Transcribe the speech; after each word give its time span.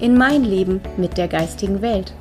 in 0.00 0.16
mein 0.16 0.44
Leben 0.44 0.80
mit 0.96 1.16
der 1.18 1.26
geistigen 1.26 1.82
Welt. 1.82 2.12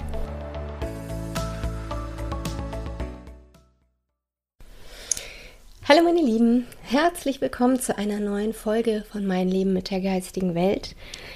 Hallo 5.88 6.03
meine 6.03 6.22
Lieben, 6.22 6.66
herzlich 6.81 7.40
willkommen 7.40 7.80
zu 7.80 7.98
einer 7.98 8.20
neuen 8.20 8.53
Folge 8.53 9.05
von 9.09 9.26
Mein 9.26 9.48
Leben 9.48 9.73
mit 9.73 9.90
der 9.90 10.02
geistigen 10.02 10.53
Welt. 10.53 10.95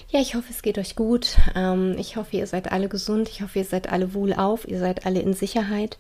Ja, 0.09 0.19
ich 0.19 0.35
hoffe, 0.35 0.47
es 0.49 0.61
geht 0.61 0.77
euch 0.77 0.95
gut. 0.95 1.37
Ähm, 1.55 1.95
ich 1.97 2.17
hoffe, 2.17 2.35
ihr 2.35 2.47
seid 2.47 2.71
alle 2.71 2.89
gesund. 2.89 3.29
Ich 3.29 3.41
hoffe, 3.41 3.59
ihr 3.59 3.65
seid 3.65 3.89
alle 3.91 4.13
wohlauf. 4.13 4.67
Ihr 4.67 4.79
seid 4.79 5.05
alle 5.05 5.21
in 5.21 5.33
Sicherheit. 5.33 5.97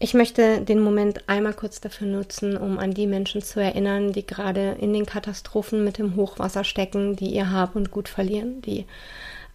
Ich 0.00 0.14
möchte 0.14 0.62
den 0.62 0.80
Moment 0.80 1.28
einmal 1.28 1.54
kurz 1.54 1.80
dafür 1.80 2.08
nutzen, 2.08 2.56
um 2.56 2.78
an 2.78 2.92
die 2.92 3.06
Menschen 3.06 3.40
zu 3.40 3.60
erinnern, 3.60 4.12
die 4.12 4.26
gerade 4.26 4.76
in 4.80 4.92
den 4.92 5.06
Katastrophen 5.06 5.84
mit 5.84 5.98
dem 5.98 6.16
Hochwasser 6.16 6.64
stecken, 6.64 7.14
die 7.14 7.28
ihr 7.28 7.52
Hab 7.52 7.76
und 7.76 7.92
Gut 7.92 8.08
verlieren, 8.08 8.60
die 8.62 8.86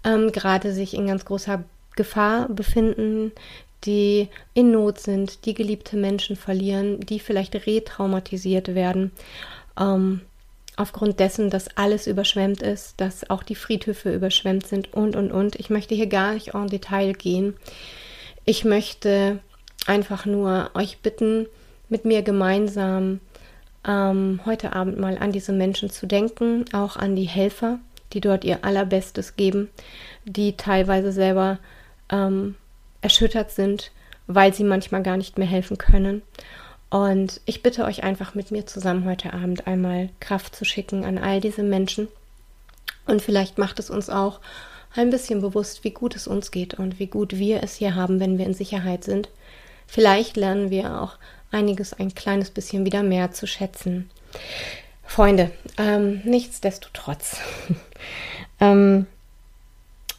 ähm, 0.04 0.32
gerade 0.32 0.74
sich 0.74 0.94
in 0.94 1.08
ganz 1.08 1.26
großer 1.26 1.64
Gefahr 1.96 2.48
befinden, 2.50 3.32
die 3.86 4.28
in 4.54 4.72
Not 4.72 5.00
sind, 5.00 5.46
die 5.46 5.54
geliebte 5.54 5.96
Menschen 5.98 6.36
verlieren, 6.36 7.00
die 7.00 7.20
vielleicht 7.20 7.56
retraumatisiert 7.66 8.76
werden. 8.76 9.12
Ähm, 9.80 10.22
aufgrund 10.76 11.20
dessen, 11.20 11.50
dass 11.50 11.76
alles 11.78 12.08
überschwemmt 12.08 12.62
ist, 12.62 13.00
dass 13.02 13.30
auch 13.30 13.44
die 13.44 13.56
Friedhöfe 13.56 14.14
überschwemmt 14.14 14.66
sind 14.66 14.94
und, 14.94 15.16
und, 15.16 15.32
und. 15.32 15.56
Ich 15.58 15.70
möchte 15.70 15.96
hier 15.96 16.08
gar 16.08 16.34
nicht 16.34 16.54
en 16.54 16.68
Detail 16.68 17.14
gehen. 17.14 17.56
Ich 18.46 18.64
möchte 18.64 19.40
einfach 19.86 20.26
nur 20.26 20.72
euch 20.74 21.00
bitten, 21.00 21.48
mit 21.90 22.06
mir 22.06 22.22
gemeinsam 22.22 23.20
ähm, 23.86 24.40
heute 24.46 24.74
Abend 24.74 25.00
mal 25.00 25.18
an 25.18 25.32
diese 25.32 25.52
Menschen 25.52 25.90
zu 25.90 26.06
denken, 26.06 26.66
auch 26.74 26.96
an 26.96 27.16
die 27.16 27.28
Helfer, 27.28 27.80
die 28.14 28.22
dort 28.22 28.44
ihr 28.44 28.64
allerbestes 28.64 29.36
geben, 29.36 29.70
die 30.26 30.58
teilweise 30.58 31.12
selber 31.12 31.60
ähm, 32.12 32.56
erschüttert 33.02 33.52
sind, 33.52 33.92
weil 34.28 34.54
sie 34.54 34.64
manchmal 34.64 35.04
gar 35.04 35.18
nicht 35.18 35.38
mehr 35.38 35.48
helfen 35.48 35.78
können. 35.78 36.22
Und 36.90 37.42
ich 37.46 37.62
bitte 37.62 37.86
euch 37.86 38.04
einfach 38.04 38.34
mit 38.34 38.52
mir 38.52 38.66
zusammen 38.66 39.06
heute 39.06 39.34
Abend 39.34 39.68
einmal 39.68 40.10
Kraft 40.20 40.56
zu 40.56 40.66
schicken 40.66 41.06
an 41.06 41.18
all 41.18 41.40
diese 41.40 41.64
Menschen. 41.64 42.08
Und 43.06 43.22
vielleicht 43.22 43.58
macht 43.58 43.80
es 43.80 43.90
uns 43.90 44.10
auch 44.10 44.40
ein 44.96 45.12
bisschen 45.12 45.42
bewusst, 45.42 45.84
wie 45.84 45.92
gut 45.92 46.16
es 46.16 46.28
uns 46.28 46.52
geht 46.52 46.74
und 46.74 47.00
wie 47.00 47.08
gut 47.08 47.38
wir 47.38 47.62
es 47.64 47.76
hier 47.76 47.96
haben, 47.96 48.20
wenn 48.20 48.38
wir 48.38 48.46
in 48.46 48.56
Sicherheit 48.56 49.04
sind. 49.04 49.30
Vielleicht 49.86 50.36
lernen 50.36 50.70
wir 50.70 51.02
auch 51.02 51.18
einiges 51.52 51.94
ein 51.94 52.14
kleines 52.14 52.50
bisschen 52.50 52.86
wieder 52.86 53.04
mehr 53.04 53.32
zu 53.32 53.48
schätzen. 53.48 54.10
Freunde, 55.10 55.50
ähm, 55.80 56.22
nichtsdestotrotz 56.24 57.38
ähm, 58.62 59.08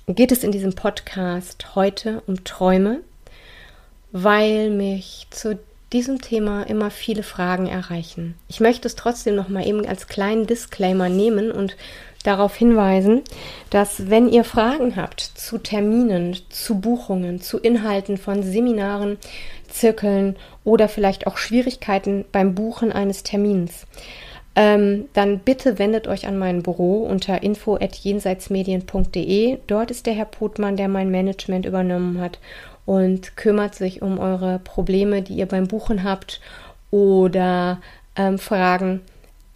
geht 0.08 0.32
es 0.32 0.42
in 0.42 0.50
diesem 0.50 0.74
Podcast 0.74 1.76
heute 1.76 2.24
um 2.26 2.42
Träume, 2.42 2.98
weil 4.10 4.68
mich 4.68 5.28
zu 5.30 5.60
diesem 5.92 6.20
Thema 6.20 6.64
immer 6.64 6.90
viele 6.90 7.22
Fragen 7.22 7.68
erreichen. 7.68 8.34
Ich 8.48 8.58
möchte 8.58 8.88
es 8.88 8.96
trotzdem 8.96 9.36
noch 9.36 9.48
mal 9.48 9.64
eben 9.64 9.86
als 9.86 10.08
kleinen 10.08 10.48
Disclaimer 10.48 11.08
nehmen 11.08 11.52
und 11.52 11.76
darauf 12.24 12.56
hinweisen, 12.56 13.22
dass 13.70 14.10
wenn 14.10 14.28
ihr 14.28 14.42
Fragen 14.42 14.96
habt 14.96 15.20
zu 15.20 15.58
Terminen, 15.58 16.36
zu 16.48 16.80
Buchungen, 16.80 17.40
zu 17.40 17.58
Inhalten 17.58 18.18
von 18.18 18.42
Seminaren, 18.42 19.18
Zirkeln 19.68 20.36
oder 20.64 20.88
vielleicht 20.88 21.28
auch 21.28 21.36
Schwierigkeiten 21.36 22.24
beim 22.32 22.56
Buchen 22.56 22.90
eines 22.90 23.22
Termins, 23.22 23.86
ähm, 24.56 25.08
dann 25.12 25.38
bitte 25.38 25.78
wendet 25.78 26.08
euch 26.08 26.26
an 26.26 26.38
mein 26.38 26.62
Büro 26.62 27.04
unter 27.04 27.42
info@jenseitsmedien.de. 27.42 29.58
Dort 29.66 29.90
ist 29.90 30.06
der 30.06 30.14
Herr 30.14 30.24
Potmann, 30.24 30.76
der 30.76 30.88
mein 30.88 31.10
Management 31.10 31.66
übernommen 31.66 32.18
hat 32.20 32.38
und 32.84 33.36
kümmert 33.36 33.74
sich 33.74 34.02
um 34.02 34.18
eure 34.18 34.58
Probleme, 34.58 35.22
die 35.22 35.34
ihr 35.34 35.46
beim 35.46 35.68
Buchen 35.68 36.02
habt 36.02 36.40
oder 36.90 37.80
ähm, 38.16 38.38
Fragen, 38.38 39.02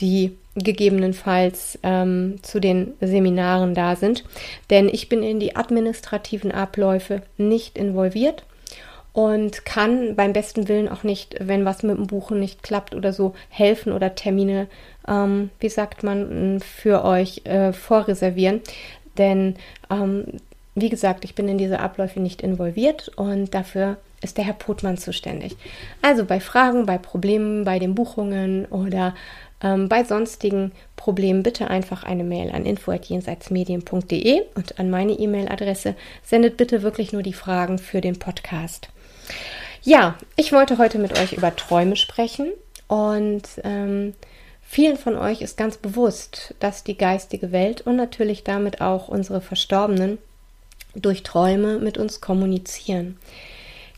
die 0.00 0.37
gegebenenfalls 0.56 1.81
ähm, 1.82 2.38
zu 2.43 2.61
den 2.61 2.93
Seminaren 3.00 3.75
da 3.75 3.97
sind. 3.97 4.22
Denn 4.71 4.88
ich 4.88 5.09
bin 5.09 5.25
in 5.25 5.41
die 5.41 5.56
administrativen 5.56 6.53
Abläufe 6.53 7.22
nicht 7.37 7.76
involviert 7.76 8.44
und 9.14 9.64
kann 9.64 10.16
beim 10.16 10.32
besten 10.32 10.69
Willen 10.69 10.88
auch 10.88 11.04
nicht, 11.04 11.36
wenn 11.41 11.64
was 11.64 11.84
mit 11.84 11.97
dem 11.97 12.08
Buchen 12.08 12.41
nicht 12.41 12.64
klappt 12.64 12.94
oder 12.94 13.12
so, 13.12 13.32
helfen 13.48 13.92
oder 13.92 14.16
Termine, 14.16 14.66
ähm, 15.08 15.50
wie 15.60 15.69
sagt 15.69 16.02
man, 16.02 16.60
für 16.60 17.04
euch 17.04 17.42
äh, 17.44 17.72
vorreservieren. 17.72 18.60
Denn, 19.16 19.54
ähm, 19.88 20.25
wie 20.75 20.88
gesagt, 20.88 21.25
ich 21.25 21.36
bin 21.36 21.48
in 21.48 21.58
diese 21.58 21.78
Abläufe 21.78 22.19
nicht 22.19 22.42
involviert 22.42 23.08
und 23.14 23.54
dafür 23.54 23.98
ist 24.20 24.36
der 24.36 24.44
Herr 24.47 24.54
Potmann 24.54 24.98
zuständig. 24.98 25.56
Also 26.02 26.25
bei 26.25 26.41
Fragen, 26.41 26.84
bei 26.84 26.98
Problemen, 26.98 27.64
bei 27.64 27.78
den 27.78 27.94
Buchungen 27.94 28.66
oder 28.66 29.14
ähm, 29.62 29.88
bei 29.88 30.02
sonstigen 30.02 30.72
Problemen 30.96 31.44
bitte 31.44 31.70
einfach 31.70 32.02
eine 32.02 32.25
Mail 32.25 32.50
an 32.50 32.66
info@jenseitsmedien.de 32.66 34.42
und 34.56 34.81
an 34.81 34.91
meine 34.91 35.12
E-Mail-Adresse 35.12 35.94
sendet 36.25 36.56
bitte 36.56 36.82
wirklich 36.82 37.12
nur 37.12 37.22
die 37.22 37.32
Fragen 37.32 37.78
für 37.78 38.00
den 38.00 38.19
Podcast. 38.19 38.88
Ja, 39.82 40.16
ich 40.36 40.52
wollte 40.52 40.78
heute 40.78 40.98
mit 40.98 41.18
euch 41.18 41.34
über 41.34 41.54
Träume 41.54 41.96
sprechen 41.96 42.52
und 42.88 43.42
ähm, 43.62 44.14
vielen 44.62 44.96
von 44.96 45.16
euch 45.16 45.42
ist 45.42 45.56
ganz 45.56 45.76
bewusst, 45.76 46.54
dass 46.58 46.84
die 46.84 46.96
geistige 46.96 47.52
Welt 47.52 47.82
und 47.82 47.96
natürlich 47.96 48.44
damit 48.44 48.80
auch 48.80 49.08
unsere 49.08 49.40
Verstorbenen 49.40 50.18
durch 50.94 51.22
Träume 51.22 51.78
mit 51.78 51.98
uns 51.98 52.20
kommunizieren. 52.20 53.18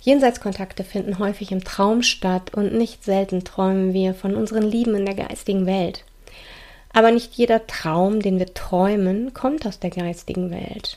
Jenseitskontakte 0.00 0.84
finden 0.84 1.19
häufig 1.19 1.50
im 1.50 1.65
Traum 1.65 2.03
statt 2.03 2.54
und 2.54 2.72
nicht 2.72 3.04
selten 3.04 3.44
träumen 3.44 3.92
wir 3.92 4.15
von 4.15 4.34
unseren 4.34 4.62
Lieben 4.62 4.94
in 4.94 5.04
der 5.04 5.16
geistigen 5.16 5.66
Welt. 5.66 6.04
Aber 6.92 7.10
nicht 7.10 7.34
jeder 7.34 7.66
Traum, 7.66 8.20
den 8.20 8.38
wir 8.38 8.54
träumen, 8.54 9.34
kommt 9.34 9.66
aus 9.66 9.78
der 9.78 9.91
geistigen 9.91 10.50
Welt 10.50 10.97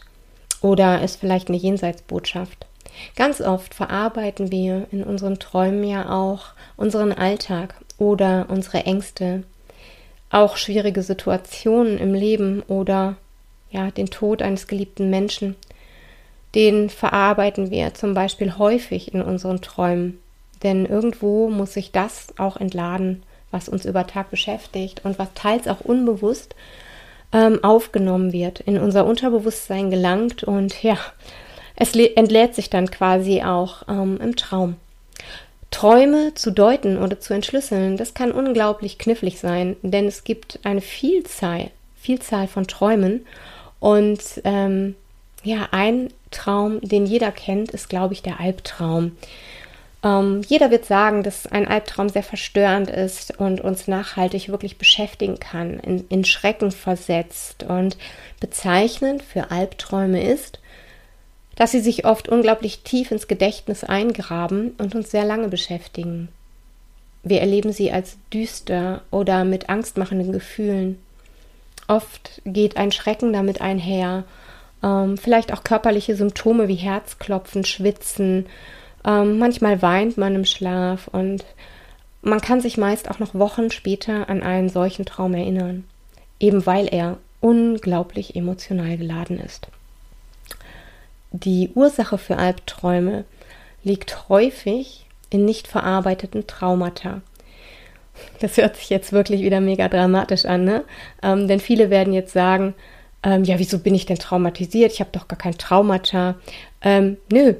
oder 0.62 1.02
ist 1.02 1.20
vielleicht 1.20 1.50
eine 1.50 1.58
Jenseitsbotschaft. 1.58 2.66
Ganz 3.16 3.42
oft 3.42 3.74
verarbeiten 3.74 4.52
wir 4.52 4.88
in 4.92 5.04
unseren 5.04 5.40
Träumen 5.40 5.84
ja 5.84 6.10
auch 6.10 6.48
unseren 6.78 7.12
Alltag 7.12 7.76
oder 7.98 8.48
unsere 8.50 8.86
Ängste, 8.86 9.44
auch 10.30 10.58
schwierige 10.58 11.02
Situationen 11.02 11.98
im 11.98 12.14
Leben 12.14 12.62
oder 12.68 13.18
ja, 13.72 13.92
den 13.92 14.08
Tod 14.08 14.42
eines 14.42 14.68
geliebten 14.68 15.10
Menschen. 15.10 15.56
Den 16.56 16.90
verarbeiten 16.90 17.70
wir 17.70 17.94
zum 17.94 18.14
Beispiel 18.14 18.58
häufig 18.58 19.14
in 19.14 19.22
unseren 19.22 19.62
Träumen, 19.62 20.20
denn 20.64 20.86
irgendwo 20.86 21.50
muss 21.50 21.74
sich 21.74 21.92
das 21.92 22.28
auch 22.38 22.58
entladen, 22.58 23.24
was 23.52 23.70
uns 23.70 23.86
über 23.86 24.08
Tag 24.08 24.32
beschäftigt 24.32 25.02
und 25.04 25.20
was 25.20 25.34
teils 25.36 25.68
auch 25.68 25.82
unbewusst 25.82 26.56
ähm, 27.32 27.64
aufgenommen 27.64 28.34
wird, 28.34 28.60
in 28.62 28.80
unser 28.80 29.06
Unterbewusstsein 29.06 29.92
gelangt 29.92 30.44
und 30.44 30.82
ja, 30.84 30.98
es 31.80 31.96
entlädt 31.96 32.56
sich 32.56 32.70
dann 32.70 32.92
quasi 32.92 33.42
auch 33.42 33.84
ähm, 33.88 34.20
im 34.22 34.36
Traum. 34.36 34.76
Träume 35.72 36.34
zu 36.34 36.52
deuten 36.52 36.98
oder 36.98 37.20
zu 37.20 37.34
entschlüsseln, 37.34 37.96
das 37.98 38.14
kann 38.14 38.32
unglaublich 38.32 38.98
knifflig 38.98 39.40
sein, 39.40 39.76
denn 39.82 40.08
es 40.08 40.24
gibt 40.24 40.60
eine 40.64 40.82
Vielzahl, 40.82 41.72
Vielzahl 41.96 42.48
von 42.48 42.68
Träumen 42.68 43.26
und 43.80 44.22
ähm, 44.44 44.96
ja, 45.44 45.70
ein 45.72 46.12
Traum, 46.32 46.82
den 46.82 47.06
jeder 47.06 47.32
kennt, 47.32 47.72
ist, 47.72 47.90
glaube 47.90 48.14
ich, 48.14 48.22
der 48.22 48.40
Albtraum. 48.40 49.16
Ähm, 50.04 50.42
jeder 50.48 50.72
wird 50.72 50.86
sagen, 50.86 51.24
dass 51.24 51.48
ein 51.48 51.68
Albtraum 51.68 52.10
sehr 52.10 52.24
verstörend 52.24 52.90
ist 52.90 53.40
und 53.40 53.62
uns 53.62 53.88
nachhaltig 53.88 54.50
wirklich 54.50 54.78
beschäftigen 54.78 55.40
kann, 55.40 55.80
in, 55.80 56.06
in 56.10 56.26
Schrecken 56.26 56.72
versetzt. 56.72 57.64
Und 57.64 57.98
bezeichnend 58.40 59.24
für 59.24 59.52
Albträume 59.52 60.24
ist, 60.24 60.60
dass 61.60 61.72
sie 61.72 61.82
sich 61.82 62.06
oft 62.06 62.28
unglaublich 62.28 62.80
tief 62.80 63.12
ins 63.12 63.28
Gedächtnis 63.28 63.84
eingraben 63.84 64.72
und 64.80 64.96
uns 64.96 65.12
sehr 65.12 65.26
lange 65.26 65.50
beschäftigen. 65.50 66.30
Wir 67.22 67.42
erleben 67.42 67.72
sie 67.72 67.92
als 67.92 68.18
düster 68.34 69.04
oder 69.12 69.44
mit 69.44 69.70
angstmachenden 69.70 70.32
Gefühlen. 70.32 70.98
Oft 71.88 72.42
geht 72.46 72.78
ein 72.78 72.92
Schrecken 72.92 73.34
damit 73.34 73.62
einher 73.62 74.24
ähm, 74.84 75.18
vielleicht 75.18 75.54
auch 75.54 75.64
körperliche 75.64 76.16
Symptome 76.16 76.68
wie 76.68 76.76
Herzklopfen, 76.76 77.66
Schwitzen. 77.66 78.46
Ähm, 79.06 79.38
manchmal 79.38 79.82
weint 79.82 80.18
man 80.18 80.36
im 80.36 80.46
Schlaf 80.46 81.08
und 81.10 81.46
man 82.22 82.42
kann 82.42 82.62
sich 82.62 82.78
meist 82.78 83.10
auch 83.10 83.20
noch 83.20 83.34
Wochen 83.34 83.72
später 83.72 84.30
an 84.30 84.44
einen 84.44 84.70
solchen 84.70 85.06
Traum 85.06 85.34
erinnern, 85.34 85.86
eben 86.40 86.66
weil 86.66 86.88
er 86.88 87.18
unglaublich 87.42 88.36
emotional 88.36 88.98
geladen 88.98 89.40
ist. 89.40 89.68
Die 91.32 91.72
Ursache 91.76 92.18
für 92.18 92.38
Albträume 92.38 93.26
liegt 93.84 94.30
häufig 94.30 95.06
in 95.30 95.46
nicht 95.46 95.68
verarbeiteten 95.68 96.48
Traumata. 96.48 97.22
Das 98.40 98.58
hört 98.58 98.78
sich 98.78 98.90
jetzt 98.90 99.14
wirklich 99.14 99.42
wieder 99.42 99.62
mega 99.62 99.88
dramatisch 99.88 100.46
an, 100.46 100.66
ne? 100.66 100.84
Ähm, 101.22 101.48
denn 101.48 101.60
viele 101.60 101.90
werden 101.90 102.14
jetzt 102.14 102.34
sagen, 102.34 102.74
ähm, 103.24 103.44
ja, 103.44 103.60
wieso 103.60 103.80
bin 103.80 103.96
ich 103.96 104.06
denn 104.06 104.18
traumatisiert? 104.18 104.92
Ich 104.92 105.00
habe 105.00 105.12
doch 105.12 105.28
gar 105.28 105.38
kein 105.38 105.58
Traumata. 105.58 106.36
Ähm, 106.82 107.18
nö, 107.32 107.54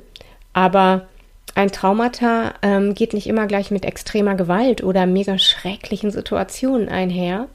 aber 0.54 1.08
ein 1.56 1.72
Traumata 1.72 2.54
ähm, 2.62 2.94
geht 2.94 3.14
nicht 3.14 3.28
immer 3.28 3.48
gleich 3.48 3.70
mit 3.70 3.86
extremer 3.86 4.36
Gewalt 4.36 4.84
oder 4.84 5.06
mega 5.06 5.38
schrecklichen 5.38 6.12
Situationen 6.12 6.90
einher, 6.90 7.48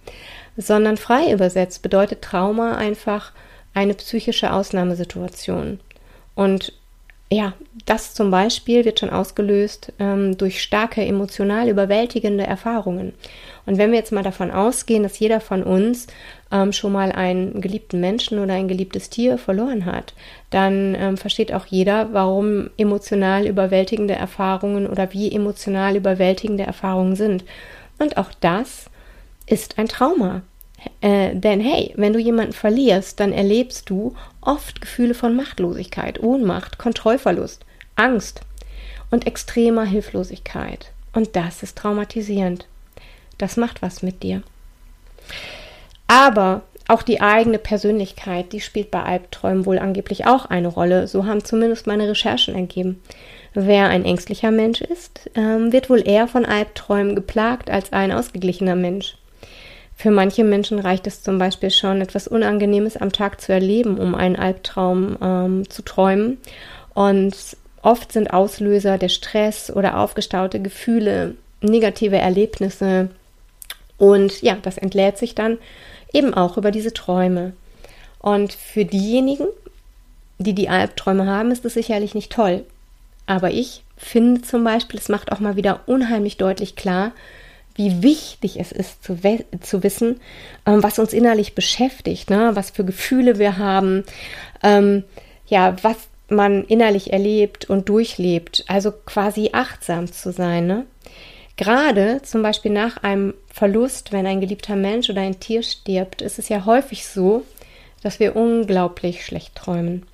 sondern 0.56 0.96
frei 0.96 1.32
übersetzt 1.32 1.82
bedeutet 1.82 2.22
Trauma 2.22 2.76
einfach 2.76 3.32
eine 3.72 3.94
psychische 3.94 4.52
Ausnahmesituation. 4.52 5.80
Und 6.34 6.72
ja, 7.30 7.54
das 7.86 8.14
zum 8.14 8.30
Beispiel 8.30 8.84
wird 8.84 9.00
schon 9.00 9.10
ausgelöst 9.10 9.92
ähm, 9.98 10.36
durch 10.36 10.62
starke 10.62 11.04
emotional 11.04 11.68
überwältigende 11.68 12.44
Erfahrungen. 12.44 13.12
Und 13.66 13.78
wenn 13.78 13.90
wir 13.90 13.98
jetzt 13.98 14.12
mal 14.12 14.22
davon 14.22 14.50
ausgehen, 14.50 15.02
dass 15.02 15.18
jeder 15.18 15.40
von 15.40 15.62
uns 15.62 16.06
ähm, 16.52 16.72
schon 16.72 16.92
mal 16.92 17.12
einen 17.12 17.60
geliebten 17.60 18.00
Menschen 18.00 18.38
oder 18.38 18.54
ein 18.54 18.68
geliebtes 18.68 19.10
Tier 19.10 19.38
verloren 19.38 19.86
hat, 19.86 20.14
dann 20.50 20.94
ähm, 20.94 21.16
versteht 21.16 21.52
auch 21.52 21.66
jeder, 21.66 22.12
warum 22.12 22.70
emotional 22.76 23.46
überwältigende 23.46 24.14
Erfahrungen 24.14 24.86
oder 24.86 25.12
wie 25.12 25.34
emotional 25.34 25.96
überwältigende 25.96 26.64
Erfahrungen 26.64 27.16
sind. 27.16 27.44
Und 27.98 28.16
auch 28.16 28.30
das 28.40 28.90
ist 29.46 29.78
ein 29.78 29.88
Trauma. 29.88 30.42
Äh, 31.00 31.34
denn 31.34 31.60
hey, 31.60 31.92
wenn 31.96 32.12
du 32.12 32.18
jemanden 32.18 32.52
verlierst, 32.52 33.20
dann 33.20 33.32
erlebst 33.32 33.90
du 33.90 34.14
oft 34.40 34.80
Gefühle 34.80 35.14
von 35.14 35.36
Machtlosigkeit, 35.36 36.22
Ohnmacht, 36.22 36.78
Kontrollverlust, 36.78 37.64
Angst 37.96 38.40
und 39.10 39.26
extremer 39.26 39.84
Hilflosigkeit. 39.84 40.90
Und 41.12 41.36
das 41.36 41.62
ist 41.62 41.78
traumatisierend. 41.78 42.66
Das 43.38 43.56
macht 43.56 43.82
was 43.82 44.02
mit 44.02 44.22
dir. 44.22 44.42
Aber 46.06 46.62
auch 46.86 47.02
die 47.02 47.20
eigene 47.20 47.58
Persönlichkeit, 47.58 48.52
die 48.52 48.60
spielt 48.60 48.90
bei 48.90 49.02
Albträumen 49.02 49.64
wohl 49.64 49.78
angeblich 49.78 50.26
auch 50.26 50.46
eine 50.46 50.68
Rolle. 50.68 51.08
So 51.08 51.24
haben 51.24 51.44
zumindest 51.44 51.86
meine 51.86 52.08
Recherchen 52.08 52.54
ergeben. 52.54 53.00
Wer 53.54 53.88
ein 53.88 54.04
ängstlicher 54.04 54.50
Mensch 54.50 54.80
ist, 54.80 55.30
ähm, 55.34 55.72
wird 55.72 55.88
wohl 55.88 56.06
eher 56.06 56.28
von 56.28 56.44
Albträumen 56.44 57.14
geplagt 57.14 57.70
als 57.70 57.92
ein 57.92 58.12
ausgeglichener 58.12 58.74
Mensch. 58.74 59.16
Für 59.96 60.10
manche 60.10 60.44
Menschen 60.44 60.78
reicht 60.78 61.06
es 61.06 61.22
zum 61.22 61.38
Beispiel 61.38 61.70
schon, 61.70 62.00
etwas 62.00 62.28
Unangenehmes 62.28 62.96
am 62.96 63.12
Tag 63.12 63.40
zu 63.40 63.52
erleben, 63.52 63.98
um 63.98 64.14
einen 64.14 64.36
Albtraum 64.36 65.16
ähm, 65.22 65.70
zu 65.70 65.82
träumen. 65.82 66.38
Und 66.94 67.34
oft 67.82 68.12
sind 68.12 68.32
Auslöser 68.32 68.98
der 68.98 69.08
Stress 69.08 69.70
oder 69.70 69.98
aufgestaute 69.98 70.60
Gefühle, 70.60 71.34
negative 71.60 72.16
Erlebnisse. 72.16 73.08
Und 73.96 74.42
ja, 74.42 74.56
das 74.60 74.78
entlädt 74.78 75.18
sich 75.18 75.34
dann 75.34 75.58
eben 76.12 76.34
auch 76.34 76.56
über 76.56 76.70
diese 76.70 76.92
Träume. 76.92 77.52
Und 78.18 78.52
für 78.52 78.84
diejenigen, 78.84 79.46
die 80.38 80.54
die 80.54 80.68
Albträume 80.68 81.26
haben, 81.26 81.50
ist 81.50 81.64
es 81.64 81.74
sicherlich 81.74 82.14
nicht 82.14 82.32
toll. 82.32 82.64
Aber 83.26 83.50
ich 83.50 83.82
finde 83.96 84.42
zum 84.42 84.64
Beispiel, 84.64 84.98
es 84.98 85.08
macht 85.08 85.32
auch 85.32 85.40
mal 85.40 85.56
wieder 85.56 85.80
unheimlich 85.86 86.36
deutlich 86.36 86.76
klar, 86.76 87.12
wie 87.74 88.02
wichtig 88.02 88.58
es 88.60 88.72
ist 88.72 89.02
zu, 89.02 89.18
zu 89.60 89.82
wissen, 89.82 90.20
ähm, 90.66 90.82
was 90.82 90.98
uns 90.98 91.12
innerlich 91.12 91.54
beschäftigt, 91.54 92.30
ne? 92.30 92.50
was 92.54 92.70
für 92.70 92.84
Gefühle 92.84 93.38
wir 93.38 93.58
haben, 93.58 94.04
ähm, 94.62 95.04
ja, 95.46 95.76
was 95.82 95.96
man 96.28 96.64
innerlich 96.64 97.12
erlebt 97.12 97.68
und 97.68 97.88
durchlebt, 97.88 98.64
also 98.68 98.92
quasi 98.92 99.50
achtsam 99.52 100.10
zu 100.10 100.32
sein. 100.32 100.66
Ne? 100.66 100.86
Gerade 101.56 102.22
zum 102.22 102.42
Beispiel 102.42 102.72
nach 102.72 103.02
einem 103.02 103.34
Verlust, 103.52 104.12
wenn 104.12 104.26
ein 104.26 104.40
geliebter 104.40 104.76
Mensch 104.76 105.10
oder 105.10 105.20
ein 105.20 105.40
Tier 105.40 105.62
stirbt, 105.62 106.22
ist 106.22 106.38
es 106.38 106.48
ja 106.48 106.64
häufig 106.64 107.06
so, 107.06 107.42
dass 108.02 108.20
wir 108.20 108.36
unglaublich 108.36 109.24
schlecht 109.24 109.54
träumen. 109.54 110.06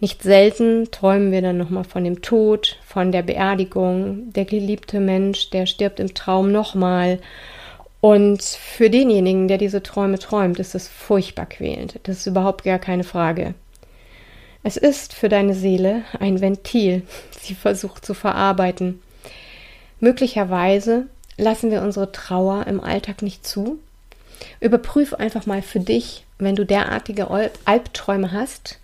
Nicht 0.00 0.22
selten 0.22 0.90
träumen 0.90 1.30
wir 1.30 1.42
dann 1.42 1.58
nochmal 1.58 1.84
von 1.84 2.04
dem 2.04 2.22
Tod, 2.22 2.78
von 2.86 3.12
der 3.12 3.22
Beerdigung, 3.22 4.32
der 4.32 4.46
geliebte 4.46 4.98
Mensch, 4.98 5.50
der 5.50 5.66
stirbt 5.66 6.00
im 6.00 6.14
Traum 6.14 6.50
nochmal. 6.50 7.18
Und 8.00 8.42
für 8.42 8.88
denjenigen, 8.88 9.46
der 9.46 9.58
diese 9.58 9.82
Träume 9.82 10.18
träumt, 10.18 10.58
ist 10.58 10.74
es 10.74 10.88
furchtbar 10.88 11.44
quälend. 11.44 12.00
Das 12.04 12.16
ist 12.18 12.26
überhaupt 12.26 12.64
gar 12.64 12.78
keine 12.78 13.04
Frage. 13.04 13.54
Es 14.62 14.78
ist 14.78 15.12
für 15.12 15.28
deine 15.28 15.54
Seele 15.54 16.02
ein 16.18 16.40
Ventil, 16.40 17.02
sie 17.40 17.54
versucht 17.54 18.04
zu 18.06 18.14
verarbeiten. 18.14 19.02
Möglicherweise 20.00 21.08
lassen 21.36 21.70
wir 21.70 21.82
unsere 21.82 22.10
Trauer 22.10 22.66
im 22.66 22.80
Alltag 22.80 23.20
nicht 23.20 23.46
zu. 23.46 23.78
Überprüf 24.60 25.12
einfach 25.12 25.44
mal 25.44 25.60
für 25.60 25.80
dich, 25.80 26.24
wenn 26.38 26.56
du 26.56 26.64
derartige 26.64 27.28
Albträume 27.66 28.32
hast, 28.32 28.79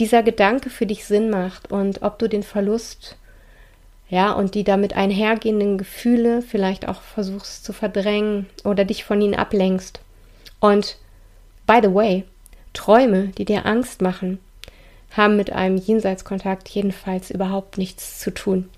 dieser 0.00 0.22
Gedanke 0.22 0.70
für 0.70 0.86
dich 0.86 1.04
Sinn 1.04 1.30
macht 1.30 1.70
und 1.70 2.02
ob 2.02 2.18
du 2.18 2.28
den 2.28 2.42
Verlust, 2.42 3.16
ja, 4.08 4.32
und 4.32 4.54
die 4.56 4.64
damit 4.64 4.96
einhergehenden 4.96 5.78
Gefühle 5.78 6.42
vielleicht 6.42 6.88
auch 6.88 7.00
versuchst 7.00 7.64
zu 7.64 7.72
verdrängen 7.72 8.46
oder 8.64 8.84
dich 8.84 9.04
von 9.04 9.20
ihnen 9.20 9.36
ablenkst. 9.36 10.00
Und 10.58 10.96
by 11.66 11.78
the 11.82 11.94
way, 11.94 12.24
Träume, 12.72 13.28
die 13.28 13.44
dir 13.44 13.66
Angst 13.66 14.02
machen, 14.02 14.40
haben 15.16 15.36
mit 15.36 15.52
einem 15.52 15.76
Jenseitskontakt 15.76 16.68
jedenfalls 16.68 17.30
überhaupt 17.30 17.78
nichts 17.78 18.18
zu 18.18 18.32
tun. 18.32 18.68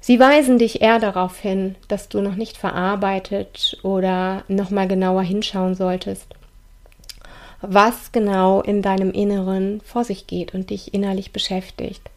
Sie 0.00 0.18
weisen 0.18 0.58
dich 0.58 0.80
eher 0.80 0.98
darauf 0.98 1.38
hin, 1.38 1.76
dass 1.86 2.08
du 2.08 2.22
noch 2.22 2.34
nicht 2.34 2.56
verarbeitet 2.56 3.78
oder 3.84 4.42
nochmal 4.48 4.88
genauer 4.88 5.22
hinschauen 5.22 5.76
solltest 5.76 6.34
was 7.62 8.12
genau 8.12 8.60
in 8.60 8.82
deinem 8.82 9.12
Inneren 9.12 9.80
vor 9.82 10.04
sich 10.04 10.26
geht 10.26 10.54
und 10.54 10.70
dich 10.70 10.92
innerlich 10.92 11.32
beschäftigt. 11.32 12.10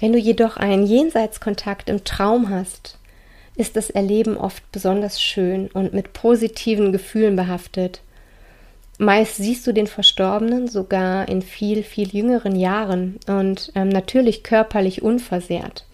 Wenn 0.00 0.12
du 0.12 0.18
jedoch 0.18 0.56
einen 0.56 0.86
Jenseitskontakt 0.86 1.88
im 1.88 2.04
Traum 2.04 2.50
hast, 2.50 2.98
ist 3.56 3.76
das 3.76 3.90
Erleben 3.90 4.36
oft 4.36 4.70
besonders 4.72 5.22
schön 5.22 5.68
und 5.68 5.94
mit 5.94 6.12
positiven 6.12 6.92
Gefühlen 6.92 7.36
behaftet. 7.36 8.00
Meist 8.98 9.36
siehst 9.36 9.66
du 9.66 9.72
den 9.72 9.86
Verstorbenen 9.86 10.68
sogar 10.68 11.28
in 11.28 11.42
viel, 11.42 11.82
viel 11.82 12.08
jüngeren 12.08 12.56
Jahren 12.56 13.18
und 13.26 13.72
ähm, 13.74 13.88
natürlich 13.88 14.42
körperlich 14.42 15.02
unversehrt, 15.02 15.84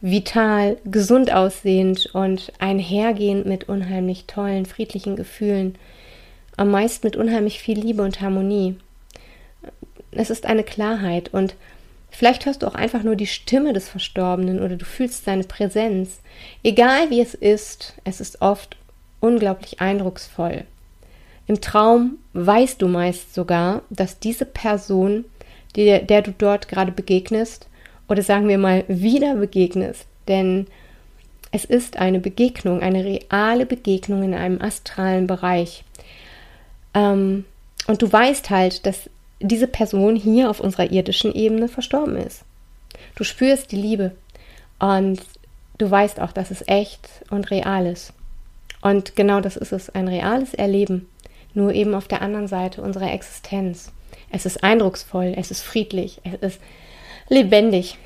vital, 0.00 0.76
gesund 0.84 1.32
aussehend 1.32 2.10
und 2.12 2.52
einhergehend 2.58 3.46
mit 3.46 3.68
unheimlich 3.68 4.26
tollen, 4.26 4.66
friedlichen 4.66 5.16
Gefühlen 5.16 5.76
am 6.56 6.70
meisten 6.70 7.06
mit 7.06 7.16
unheimlich 7.16 7.60
viel 7.60 7.78
Liebe 7.78 8.02
und 8.02 8.20
Harmonie. 8.20 8.76
Es 10.12 10.30
ist 10.30 10.46
eine 10.46 10.64
Klarheit 10.64 11.32
und 11.32 11.56
vielleicht 12.10 12.46
hörst 12.46 12.62
du 12.62 12.66
auch 12.66 12.74
einfach 12.74 13.02
nur 13.02 13.16
die 13.16 13.26
Stimme 13.26 13.72
des 13.72 13.88
Verstorbenen 13.88 14.62
oder 14.62 14.76
du 14.76 14.84
fühlst 14.84 15.24
seine 15.24 15.44
Präsenz. 15.44 16.20
Egal 16.62 17.10
wie 17.10 17.20
es 17.20 17.34
ist, 17.34 17.94
es 18.04 18.20
ist 18.20 18.40
oft 18.40 18.76
unglaublich 19.20 19.80
eindrucksvoll. 19.80 20.64
Im 21.46 21.60
Traum 21.60 22.18
weißt 22.32 22.80
du 22.80 22.88
meist 22.88 23.34
sogar, 23.34 23.82
dass 23.90 24.18
diese 24.18 24.46
Person, 24.46 25.24
der, 25.76 26.00
der 26.00 26.22
du 26.22 26.32
dort 26.32 26.68
gerade 26.68 26.92
begegnest, 26.92 27.68
oder 28.08 28.22
sagen 28.22 28.48
wir 28.48 28.58
mal 28.58 28.84
wieder 28.86 29.34
begegnest, 29.34 30.06
denn 30.28 30.66
es 31.52 31.64
ist 31.64 31.96
eine 31.96 32.20
Begegnung, 32.20 32.80
eine 32.80 33.04
reale 33.04 33.64
Begegnung 33.64 34.22
in 34.22 34.34
einem 34.34 34.60
astralen 34.60 35.26
Bereich. 35.26 35.84
Ähm, 36.94 37.44
und 37.86 38.02
du 38.02 38.10
weißt 38.10 38.50
halt, 38.50 38.86
dass 38.86 39.10
diese 39.40 39.66
Person 39.66 40.16
hier 40.16 40.48
auf 40.48 40.60
unserer 40.60 40.90
irdischen 40.90 41.34
Ebene 41.34 41.68
verstorben 41.68 42.16
ist. 42.16 42.44
Du 43.16 43.24
spürst 43.24 43.72
die 43.72 43.76
Liebe 43.76 44.12
und 44.78 45.20
du 45.78 45.90
weißt 45.90 46.20
auch, 46.20 46.32
dass 46.32 46.50
es 46.50 46.66
echt 46.66 47.08
und 47.30 47.50
real 47.50 47.86
ist. 47.86 48.12
Und 48.80 49.16
genau 49.16 49.40
das 49.40 49.56
ist 49.56 49.72
es, 49.72 49.90
ein 49.90 50.08
reales 50.08 50.54
Erleben, 50.54 51.08
nur 51.52 51.72
eben 51.72 51.94
auf 51.94 52.08
der 52.08 52.22
anderen 52.22 52.48
Seite 52.48 52.82
unserer 52.82 53.12
Existenz. 53.12 53.92
Es 54.30 54.46
ist 54.46 54.62
eindrucksvoll, 54.62 55.34
es 55.36 55.50
ist 55.50 55.62
friedlich, 55.62 56.20
es 56.24 56.54
ist 56.54 56.60
lebendig 57.28 57.98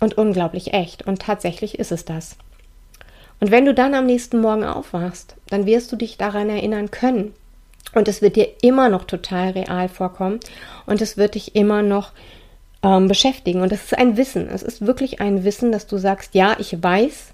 und 0.00 0.16
unglaublich 0.16 0.72
echt. 0.72 1.06
Und 1.06 1.20
tatsächlich 1.20 1.78
ist 1.78 1.92
es 1.92 2.04
das. 2.04 2.36
Und 3.40 3.50
wenn 3.50 3.64
du 3.64 3.74
dann 3.74 3.94
am 3.94 4.06
nächsten 4.06 4.40
Morgen 4.40 4.64
aufwachst, 4.64 5.36
dann 5.48 5.66
wirst 5.66 5.90
du 5.90 5.96
dich 5.96 6.16
daran 6.16 6.48
erinnern 6.48 6.90
können, 6.90 7.34
Und 7.94 8.08
es 8.08 8.22
wird 8.22 8.36
dir 8.36 8.48
immer 8.62 8.88
noch 8.88 9.04
total 9.04 9.50
real 9.50 9.88
vorkommen 9.88 10.40
und 10.86 11.02
es 11.02 11.16
wird 11.16 11.34
dich 11.34 11.54
immer 11.54 11.82
noch 11.82 12.12
ähm, 12.82 13.08
beschäftigen. 13.08 13.60
Und 13.60 13.70
das 13.70 13.84
ist 13.84 13.98
ein 13.98 14.16
Wissen. 14.16 14.48
Es 14.48 14.62
ist 14.62 14.86
wirklich 14.86 15.20
ein 15.20 15.44
Wissen, 15.44 15.72
dass 15.72 15.86
du 15.86 15.98
sagst, 15.98 16.34
ja, 16.34 16.56
ich 16.58 16.82
weiß, 16.82 17.32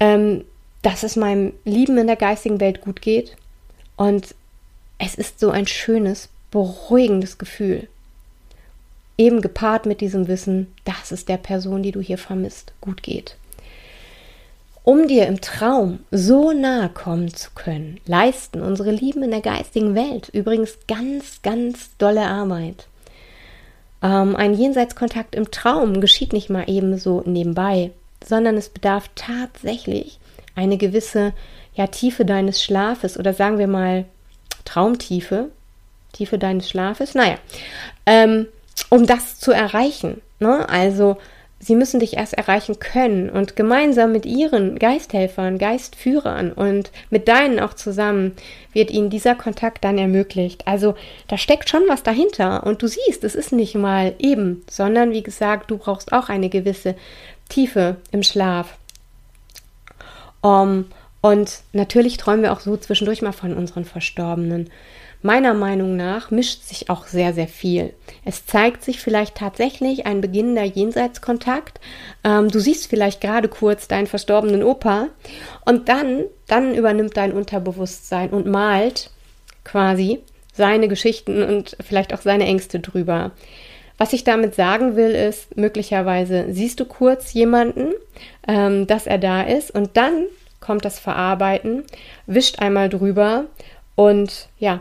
ähm, 0.00 0.44
dass 0.82 1.02
es 1.02 1.16
meinem 1.16 1.54
Lieben 1.64 1.96
in 1.98 2.06
der 2.06 2.16
geistigen 2.16 2.60
Welt 2.60 2.80
gut 2.80 3.00
geht. 3.00 3.36
Und 3.96 4.34
es 4.98 5.14
ist 5.14 5.40
so 5.40 5.50
ein 5.50 5.66
schönes, 5.66 6.28
beruhigendes 6.50 7.38
Gefühl. 7.38 7.88
Eben 9.16 9.40
gepaart 9.40 9.86
mit 9.86 10.00
diesem 10.00 10.28
Wissen, 10.28 10.72
dass 10.84 11.12
es 11.12 11.24
der 11.24 11.36
Person, 11.36 11.82
die 11.82 11.92
du 11.92 12.00
hier 12.00 12.18
vermisst, 12.18 12.72
gut 12.80 13.02
geht. 13.02 13.36
Um 14.84 15.08
dir 15.08 15.26
im 15.26 15.40
Traum 15.40 16.00
so 16.10 16.52
nahe 16.52 16.90
kommen 16.90 17.32
zu 17.34 17.50
können, 17.54 18.00
leisten 18.04 18.60
unsere 18.60 18.90
Lieben 18.90 19.22
in 19.22 19.30
der 19.30 19.40
geistigen 19.40 19.94
Welt 19.94 20.28
übrigens 20.28 20.76
ganz, 20.86 21.40
ganz 21.40 21.96
dolle 21.96 22.26
Arbeit. 22.26 22.86
Ähm, 24.02 24.36
ein 24.36 24.52
Jenseitskontakt 24.52 25.34
im 25.34 25.50
Traum 25.50 26.02
geschieht 26.02 26.34
nicht 26.34 26.50
mal 26.50 26.68
eben 26.68 26.98
so 26.98 27.22
nebenbei, 27.24 27.92
sondern 28.22 28.58
es 28.58 28.68
bedarf 28.68 29.08
tatsächlich 29.14 30.18
eine 30.54 30.76
gewisse 30.76 31.32
ja, 31.74 31.86
Tiefe 31.86 32.26
deines 32.26 32.62
Schlafes 32.62 33.18
oder 33.18 33.32
sagen 33.32 33.56
wir 33.56 33.68
mal 33.68 34.04
Traumtiefe, 34.66 35.48
Tiefe 36.12 36.36
deines 36.36 36.68
Schlafes, 36.68 37.14
naja, 37.14 37.38
ähm, 38.04 38.48
um 38.90 39.06
das 39.06 39.40
zu 39.40 39.50
erreichen. 39.50 40.20
Ne? 40.40 40.68
Also 40.68 41.16
sie 41.64 41.74
müssen 41.74 42.00
dich 42.00 42.16
erst 42.16 42.34
erreichen 42.34 42.78
können 42.78 43.30
und 43.30 43.56
gemeinsam 43.56 44.12
mit 44.12 44.26
ihren 44.26 44.78
Geisthelfern, 44.78 45.56
Geistführern 45.56 46.52
und 46.52 46.90
mit 47.08 47.26
deinen 47.26 47.58
auch 47.58 47.72
zusammen 47.72 48.32
wird 48.72 48.90
ihnen 48.90 49.08
dieser 49.08 49.34
Kontakt 49.34 49.82
dann 49.82 49.96
ermöglicht. 49.96 50.66
Also 50.66 50.94
da 51.28 51.38
steckt 51.38 51.70
schon 51.70 51.82
was 51.88 52.02
dahinter 52.02 52.66
und 52.66 52.82
du 52.82 52.86
siehst, 52.86 53.24
es 53.24 53.34
ist 53.34 53.52
nicht 53.52 53.74
mal 53.74 54.14
eben, 54.18 54.62
sondern 54.68 55.12
wie 55.12 55.22
gesagt, 55.22 55.70
du 55.70 55.78
brauchst 55.78 56.12
auch 56.12 56.28
eine 56.28 56.50
gewisse 56.50 56.96
Tiefe 57.48 57.96
im 58.12 58.22
Schlaf. 58.22 58.76
Um, 60.42 60.86
und 61.22 61.60
natürlich 61.72 62.18
träumen 62.18 62.42
wir 62.42 62.52
auch 62.52 62.60
so 62.60 62.76
zwischendurch 62.76 63.22
mal 63.22 63.32
von 63.32 63.54
unseren 63.54 63.86
Verstorbenen. 63.86 64.68
Meiner 65.26 65.54
Meinung 65.54 65.96
nach 65.96 66.30
mischt 66.30 66.64
sich 66.64 66.90
auch 66.90 67.06
sehr, 67.06 67.32
sehr 67.32 67.48
viel. 67.48 67.94
Es 68.26 68.44
zeigt 68.44 68.84
sich 68.84 69.00
vielleicht 69.00 69.36
tatsächlich 69.36 70.04
ein 70.04 70.20
beginnender 70.20 70.64
Jenseitskontakt. 70.64 71.80
Ähm, 72.24 72.50
du 72.50 72.60
siehst 72.60 72.88
vielleicht 72.88 73.22
gerade 73.22 73.48
kurz 73.48 73.88
deinen 73.88 74.06
verstorbenen 74.06 74.62
Opa 74.62 75.08
und 75.64 75.88
dann, 75.88 76.24
dann 76.46 76.74
übernimmt 76.74 77.16
dein 77.16 77.32
Unterbewusstsein 77.32 78.28
und 78.28 78.44
malt 78.44 79.08
quasi 79.64 80.20
seine 80.52 80.88
Geschichten 80.88 81.42
und 81.42 81.74
vielleicht 81.82 82.12
auch 82.12 82.20
seine 82.20 82.44
Ängste 82.44 82.80
drüber. 82.80 83.30
Was 83.96 84.12
ich 84.12 84.24
damit 84.24 84.54
sagen 84.54 84.94
will, 84.94 85.12
ist, 85.12 85.56
möglicherweise 85.56 86.48
siehst 86.50 86.80
du 86.80 86.84
kurz 86.84 87.32
jemanden, 87.32 87.94
ähm, 88.46 88.86
dass 88.86 89.06
er 89.06 89.16
da 89.16 89.40
ist 89.40 89.70
und 89.70 89.96
dann 89.96 90.26
kommt 90.60 90.84
das 90.84 90.98
Verarbeiten, 90.98 91.84
wischt 92.26 92.58
einmal 92.58 92.90
drüber 92.90 93.46
und 93.94 94.50
ja, 94.58 94.80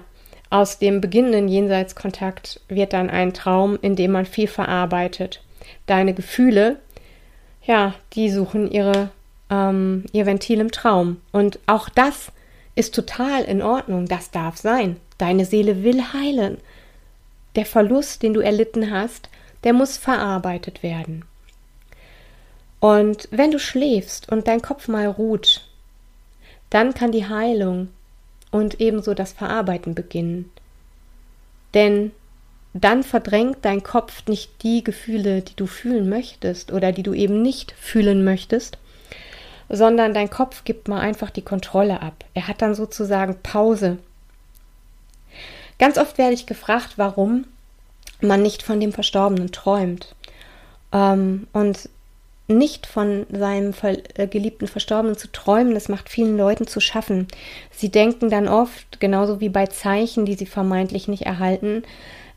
aus 0.53 0.77
dem 0.77 1.01
beginnenden 1.01 1.48
Jenseitskontakt 1.48 2.62
wird 2.67 2.93
dann 2.93 3.10
ein 3.10 3.33
Traum, 3.33 3.75
in 3.81 3.95
dem 3.95 4.12
man 4.12 4.27
viel 4.27 4.48
verarbeitet. 4.48 5.41
Deine 5.88 6.13
Gefühle, 6.13 6.79
ja, 7.65 7.95
die 8.13 8.29
suchen 8.29 8.69
ihre, 8.69 9.10
ähm, 9.50 10.05
ihr 10.12 10.27
Ventil 10.27 10.60
im 10.60 10.72
Traum. 10.72 11.19
Und 11.31 11.57
auch 11.65 11.89
das 11.89 12.31
ist 12.75 12.93
total 12.93 13.41
in 13.45 13.63
Ordnung. 13.63 14.05
Das 14.05 14.29
darf 14.29 14.57
sein. 14.57 14.98
Deine 15.17 15.45
Seele 15.45 15.83
will 15.83 16.13
heilen. 16.13 16.60
Der 17.55 17.65
Verlust, 17.65 18.22
den 18.22 18.36
du 18.36 18.41
erlitten 18.41 18.91
hast, 18.91 19.29
der 19.63 19.74
muss 19.74 19.98
verarbeitet 19.98 20.83
werden. 20.83 21.25
Und 22.79 23.27
wenn 23.31 23.50
du 23.50 23.57
schläfst 23.57 24.31
und 24.31 24.48
dein 24.48 24.62
Kopf 24.62 24.88
mal 24.88 25.07
ruht, 25.07 25.67
dann 26.69 26.93
kann 26.93 27.12
die 27.12 27.27
Heilung 27.27 27.88
und 28.53 28.79
ebenso 28.79 29.15
das 29.15 29.33
Verarbeiten 29.33 29.95
beginnen. 29.95 30.50
Denn 31.74 32.12
dann 32.75 33.01
verdrängt 33.03 33.57
dein 33.63 33.81
Kopf 33.81 34.27
nicht 34.27 34.62
die 34.62 34.83
Gefühle, 34.83 35.41
die 35.41 35.55
du 35.55 35.65
fühlen 35.65 36.07
möchtest 36.07 36.72
oder 36.72 36.91
die 36.91 37.01
du 37.01 37.13
eben 37.13 37.41
nicht 37.41 37.72
fühlen 37.72 38.24
möchtest, 38.24 38.77
sondern 39.69 40.13
dein 40.13 40.29
Kopf 40.29 40.65
gibt 40.65 40.88
mal 40.88 41.00
einfach 41.00 41.31
die 41.31 41.41
Kontrolle 41.41 42.03
ab. 42.03 42.25
Er 42.36 42.48
hat 42.48 42.62
dann 42.62 42.75
sozusagen 42.75 43.39
Pause. 43.41 43.98
Ganz 45.79 45.98
oft 45.98 46.19
werde 46.19 46.36
ich 46.36 46.45
gefragt, 46.45 46.93
warum 46.98 47.45
man 48.22 48.43
nicht 48.43 48.62
von 48.62 48.79
dem 48.79 48.93
Verstorbenen 48.93 49.51
träumt. 49.51 50.13
Ähm, 50.91 51.48
und 51.53 51.89
nicht 52.47 52.85
von 52.85 53.25
seinem 53.31 53.73
äh, 54.15 54.27
geliebten 54.27 54.67
Verstorbenen 54.67 55.17
zu 55.17 55.31
träumen, 55.31 55.73
das 55.73 55.89
macht 55.89 56.09
vielen 56.09 56.38
Leuten 56.38 56.67
zu 56.67 56.79
schaffen. 56.79 57.27
Sie 57.71 57.89
denken 57.89 58.29
dann 58.29 58.47
oft, 58.47 59.00
genauso 59.00 59.39
wie 59.39 59.50
bei 59.50 59.67
Zeichen, 59.67 60.25
die 60.25 60.35
sie 60.35 60.45
vermeintlich 60.45 61.07
nicht 61.07 61.23
erhalten, 61.23 61.83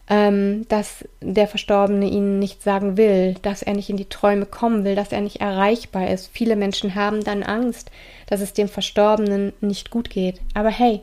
ähm, 0.09 0.67
dass 0.69 1.05
der 1.21 1.49
Verstorbene 1.49 2.09
ihnen 2.09 2.39
nicht 2.39 2.63
sagen 2.63 2.97
will, 2.97 3.35
dass 3.43 3.63
er 3.63 3.75
nicht 3.75 3.91
in 3.91 3.97
die 3.97 4.09
Träume 4.09 4.47
kommen 4.47 4.85
will, 4.85 4.95
dass 4.95 5.11
er 5.11 5.21
nicht 5.21 5.41
erreichbar 5.41 6.09
ist. 6.11 6.31
Viele 6.33 6.55
Menschen 6.55 6.95
haben 6.95 7.25
dann 7.25 7.43
Angst, 7.43 7.91
dass 8.29 8.41
es 8.41 8.53
dem 8.53 8.69
Verstorbenen 8.69 9.53
nicht 9.61 9.91
gut 9.91 10.09
geht. 10.09 10.41
Aber 10.55 10.71
hey, 10.71 11.01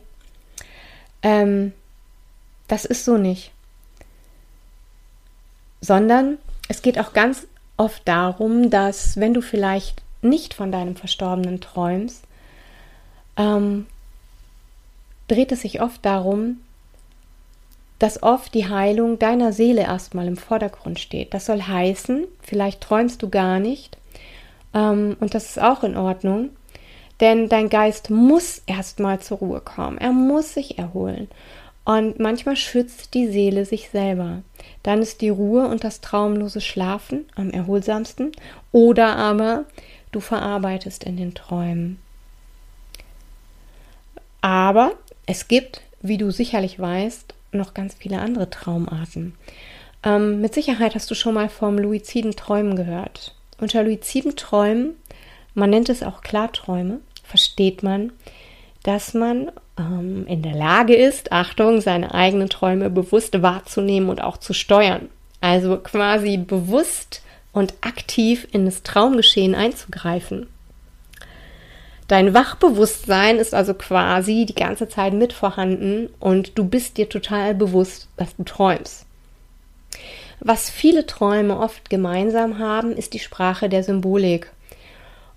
ähm, 1.22 1.74
das 2.70 2.86
ist 2.86 3.04
so 3.04 3.18
nicht. 3.18 3.52
Sondern 5.82 6.38
es 6.70 6.82
geht 6.82 6.98
auch 6.98 7.12
ganz 7.12 7.46
oft 7.78 8.08
darum, 8.08 8.70
dass 8.70 9.18
wenn 9.18 9.34
du 9.34 9.42
vielleicht 9.42 10.02
nicht 10.22 10.54
von 10.54 10.72
deinem 10.72 10.96
Verstorbenen 10.96 11.60
träumst, 11.62 12.24
ähm, 13.38 13.88
dreht 15.28 15.52
es 15.52 15.62
sich 15.62 15.82
oft 15.82 16.06
darum, 16.06 16.58
dass 18.00 18.22
oft 18.22 18.54
die 18.54 18.68
Heilung 18.68 19.18
deiner 19.20 19.54
Seele 19.54 19.84
erstmal 19.84 20.28
im 20.28 20.38
Vordergrund 20.38 21.00
steht. 21.00 21.34
Das 21.34 21.46
soll 21.46 21.62
heißen, 21.62 22.26
vielleicht 22.42 22.82
träumst 22.82 23.22
du 23.22 23.30
gar 23.30 23.60
nicht 23.60 23.98
ähm, 24.74 25.16
und 25.20 25.34
das 25.34 25.50
ist 25.50 25.62
auch 25.62 25.84
in 25.84 25.98
Ordnung, 25.98 26.50
denn 27.20 27.48
dein 27.48 27.70
Geist 27.70 28.10
muss 28.10 28.62
erstmal 28.66 29.20
zur 29.20 29.38
Ruhe 29.38 29.62
kommen, 29.62 29.98
er 29.98 30.12
muss 30.12 30.54
sich 30.54 30.78
erholen 30.78 31.28
und 31.86 32.20
manchmal 32.20 32.56
schützt 32.56 33.14
die 33.14 33.28
Seele 33.28 33.66
sich 33.66 33.90
selber. 33.90 34.42
Dann 34.84 35.02
ist 35.02 35.22
die 35.22 35.30
Ruhe 35.30 35.68
und 35.68 35.84
das 35.84 36.00
traumlose 36.02 36.62
Schlafen 36.62 37.26
am 37.36 37.50
erholsamsten. 37.50 38.32
Oder 38.72 39.18
aber 39.18 39.66
du 40.12 40.22
verarbeitest 40.22 41.04
in 41.04 41.18
den 41.18 41.34
Träumen. 41.34 42.00
Aber 44.40 44.94
es 45.26 45.48
gibt, 45.48 45.82
wie 46.02 46.18
du 46.18 46.32
sicherlich 46.32 46.80
weißt, 46.80 47.34
noch 47.52 47.74
ganz 47.74 47.96
viele 47.96 48.20
andere 48.20 48.50
Traumarten. 48.50 49.36
Ähm, 50.04 50.42
mit 50.42 50.54
Sicherheit 50.54 50.96
hast 50.96 51.10
du 51.12 51.16
schon 51.16 51.34
mal 51.34 51.50
vom 51.50 51.78
luiziden 51.78 52.36
Träumen 52.36 52.76
gehört. 52.76 53.36
Unter 53.60 53.84
luiziden 53.84 54.36
Träumen, 54.36 54.96
man 55.54 55.70
nennt 55.70 55.90
es 55.90 56.04
auch 56.04 56.22
Klarträume, 56.22 57.00
versteht 57.24 57.84
man, 57.84 58.12
dass 58.84 59.14
man 59.14 59.52
ähm, 59.78 60.26
in 60.28 60.42
der 60.42 60.56
Lage 60.56 60.96
ist, 60.96 61.32
Achtung, 61.32 61.82
seine 61.82 62.14
eigenen 62.14 62.50
Träume 62.50 62.90
bewusst 62.90 63.42
wahrzunehmen 63.42 64.10
und 64.10 64.22
auch 64.22 64.38
zu 64.38 64.54
steuern. 64.54 65.10
Also 65.42 65.78
quasi 65.78 66.38
bewusst 66.38 67.22
und 67.52 67.74
aktiv 67.82 68.48
in 68.52 68.66
das 68.66 68.84
Traumgeschehen 68.84 69.56
einzugreifen. 69.56 70.48
Dein 72.08 72.34
Wachbewusstsein 72.34 73.38
ist 73.38 73.54
also 73.54 73.74
quasi 73.74 74.46
die 74.46 74.56
ganze 74.56 74.90
Zeit 74.90 75.14
mit 75.14 75.34
vorhanden 75.34 76.10
und 76.20 76.58
du 76.58 76.66
bist 76.66 76.98
dir 76.98 77.08
total 77.08 77.56
bewusst, 77.56 78.08
dass 78.18 78.36
du 78.36 78.44
träumst. 78.44 79.06
Was 80.40 80.70
viele 80.70 81.06
Träume 81.06 81.58
oft 81.58 81.90
gemeinsam 81.90 82.60
haben, 82.60 82.92
ist 82.92 83.14
die 83.14 83.20
Sprache 83.20 83.70
der 83.70 83.84
Symbolik. 83.84 84.52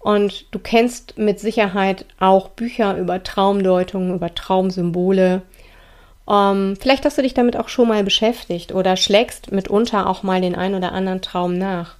Und 0.06 0.46
du 0.52 0.60
kennst 0.60 1.18
mit 1.18 1.40
Sicherheit 1.40 2.06
auch 2.20 2.50
Bücher 2.50 2.96
über 2.96 3.24
Traumdeutungen, 3.24 4.14
über 4.14 4.32
Traumsymbole. 4.32 5.42
Ähm, 6.30 6.76
vielleicht 6.80 7.04
hast 7.04 7.18
du 7.18 7.22
dich 7.22 7.34
damit 7.34 7.56
auch 7.56 7.68
schon 7.68 7.88
mal 7.88 8.04
beschäftigt 8.04 8.72
oder 8.72 8.96
schlägst 8.96 9.50
mitunter 9.50 10.08
auch 10.08 10.22
mal 10.22 10.40
den 10.40 10.54
ein 10.54 10.76
oder 10.76 10.92
anderen 10.92 11.22
Traum 11.22 11.58
nach. 11.58 11.96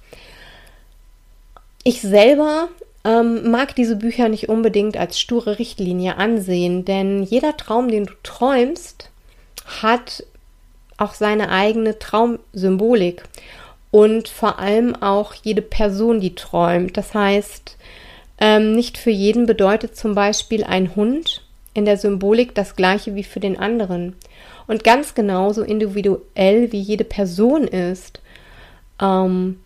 Ich 1.83 1.99
selber 1.99 2.69
ähm, 3.03 3.51
mag 3.51 3.75
diese 3.75 3.97
Bücher 3.97 4.29
nicht 4.29 4.47
unbedingt 4.47 4.95
als 4.95 5.19
sture 5.19 5.59
Richtlinie 5.59 6.15
ansehen, 6.15 6.85
denn 6.85 7.23
jeder 7.23 7.57
Traum, 7.57 7.89
den 7.89 8.05
du 8.05 8.13
träumst, 8.23 9.09
hat 9.81 10.23
auch 10.95 11.13
seine 11.13 11.49
eigene 11.49 11.99
Traumsymbolik 11.99 13.23
und 13.91 14.27
vor 14.27 14.59
allem 14.59 14.95
auch 14.95 15.33
jede 15.33 15.61
Person, 15.61 16.19
die 16.19 16.35
träumt. 16.35 16.97
Das 16.97 17.13
heißt, 17.13 17.77
ähm, 18.39 18.73
nicht 18.73 18.97
für 18.97 19.11
jeden 19.11 19.45
bedeutet 19.45 19.95
zum 19.95 20.15
Beispiel 20.15 20.63
ein 20.63 20.95
Hund 20.95 21.43
in 21.73 21.85
der 21.85 21.97
Symbolik 21.97 22.55
das 22.55 22.75
gleiche 22.75 23.15
wie 23.15 23.23
für 23.23 23.39
den 23.39 23.57
anderen. 23.57 24.15
Und 24.67 24.83
ganz 24.83 25.15
genauso 25.15 25.63
individuell 25.63 26.71
wie 26.71 26.79
jede 26.79 27.05
Person 27.05 27.63
ist, 27.67 28.19
ähm, 29.01 29.59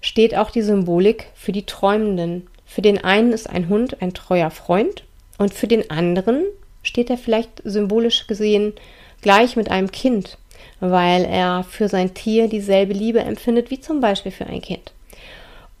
steht 0.00 0.34
auch 0.36 0.50
die 0.50 0.62
Symbolik 0.62 1.26
für 1.34 1.52
die 1.52 1.66
Träumenden. 1.66 2.46
Für 2.64 2.82
den 2.82 3.02
einen 3.02 3.32
ist 3.32 3.50
ein 3.50 3.68
Hund 3.68 4.00
ein 4.00 4.14
treuer 4.14 4.50
Freund 4.50 5.04
und 5.38 5.52
für 5.52 5.66
den 5.66 5.90
anderen 5.90 6.44
steht 6.82 7.10
er 7.10 7.18
vielleicht 7.18 7.60
symbolisch 7.64 8.26
gesehen 8.26 8.72
gleich 9.20 9.56
mit 9.56 9.70
einem 9.70 9.90
Kind, 9.90 10.38
weil 10.80 11.24
er 11.24 11.64
für 11.64 11.88
sein 11.88 12.14
Tier 12.14 12.48
dieselbe 12.48 12.92
Liebe 12.92 13.20
empfindet 13.20 13.70
wie 13.70 13.80
zum 13.80 14.00
Beispiel 14.00 14.32
für 14.32 14.46
ein 14.46 14.62
Kind. 14.62 14.92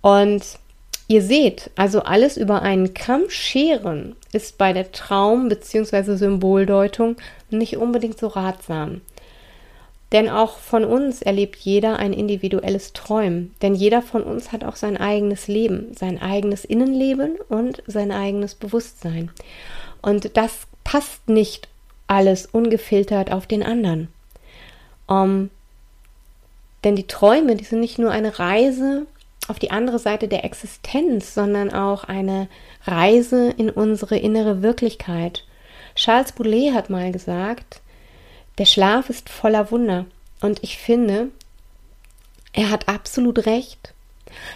Und 0.00 0.42
ihr 1.08 1.22
seht, 1.22 1.70
also 1.76 2.02
alles 2.02 2.36
über 2.36 2.62
einen 2.62 2.94
Kamm 2.94 3.28
scheren 3.28 4.16
ist 4.32 4.58
bei 4.58 4.72
der 4.72 4.92
Traum- 4.92 5.48
bzw. 5.48 6.16
Symboldeutung 6.16 7.16
nicht 7.50 7.76
unbedingt 7.76 8.18
so 8.18 8.28
ratsam. 8.28 9.00
Denn 10.12 10.28
auch 10.28 10.58
von 10.58 10.84
uns 10.84 11.22
erlebt 11.22 11.56
jeder 11.56 11.98
ein 11.98 12.12
individuelles 12.12 12.92
Träumen. 12.92 13.54
Denn 13.62 13.74
jeder 13.74 14.02
von 14.02 14.22
uns 14.22 14.50
hat 14.50 14.64
auch 14.64 14.74
sein 14.74 14.96
eigenes 14.96 15.46
Leben, 15.46 15.94
sein 15.94 16.20
eigenes 16.20 16.64
Innenleben 16.64 17.36
und 17.48 17.82
sein 17.86 18.10
eigenes 18.10 18.56
Bewusstsein. 18.56 19.30
Und 20.02 20.36
das 20.36 20.66
passt 20.82 21.28
nicht 21.28 21.68
alles 22.08 22.46
ungefiltert 22.46 23.30
auf 23.30 23.46
den 23.46 23.62
anderen. 23.62 24.08
Um, 25.10 25.50
denn 26.84 26.94
die 26.94 27.08
Träume, 27.08 27.56
die 27.56 27.64
sind 27.64 27.80
nicht 27.80 27.98
nur 27.98 28.12
eine 28.12 28.38
Reise 28.38 29.06
auf 29.48 29.58
die 29.58 29.72
andere 29.72 29.98
Seite 29.98 30.28
der 30.28 30.44
Existenz, 30.44 31.34
sondern 31.34 31.72
auch 31.72 32.04
eine 32.04 32.48
Reise 32.84 33.50
in 33.50 33.70
unsere 33.70 34.16
innere 34.16 34.62
Wirklichkeit. 34.62 35.44
Charles 35.96 36.30
Boulet 36.32 36.72
hat 36.72 36.90
mal 36.90 37.10
gesagt, 37.10 37.80
der 38.58 38.66
Schlaf 38.66 39.10
ist 39.10 39.28
voller 39.28 39.72
Wunder. 39.72 40.06
Und 40.40 40.62
ich 40.62 40.78
finde, 40.78 41.28
er 42.52 42.70
hat 42.70 42.88
absolut 42.88 43.46
recht. 43.46 43.92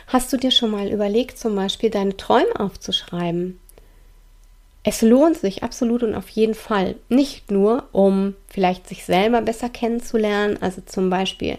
Hast 0.07 0.33
du 0.33 0.37
dir 0.37 0.53
schon 0.53 0.71
mal 0.71 0.87
überlegt, 0.87 1.37
zum 1.37 1.57
Beispiel 1.57 1.91
deine 1.91 2.17
Träume 2.17 2.61
aufzuschreiben? 2.61 3.59
Es 4.87 5.01
lohnt 5.01 5.39
sich 5.39 5.63
absolut 5.63 6.03
und 6.03 6.15
auf 6.15 6.29
jeden 6.29 6.55
Fall. 6.55 6.97
Nicht 7.09 7.51
nur, 7.51 7.85
um 7.93 8.35
vielleicht 8.49 8.87
sich 8.87 9.05
selber 9.05 9.41
besser 9.41 9.71
kennenzulernen, 9.71 10.59
also 10.61 10.83
zum 10.85 11.09
Beispiel, 11.09 11.59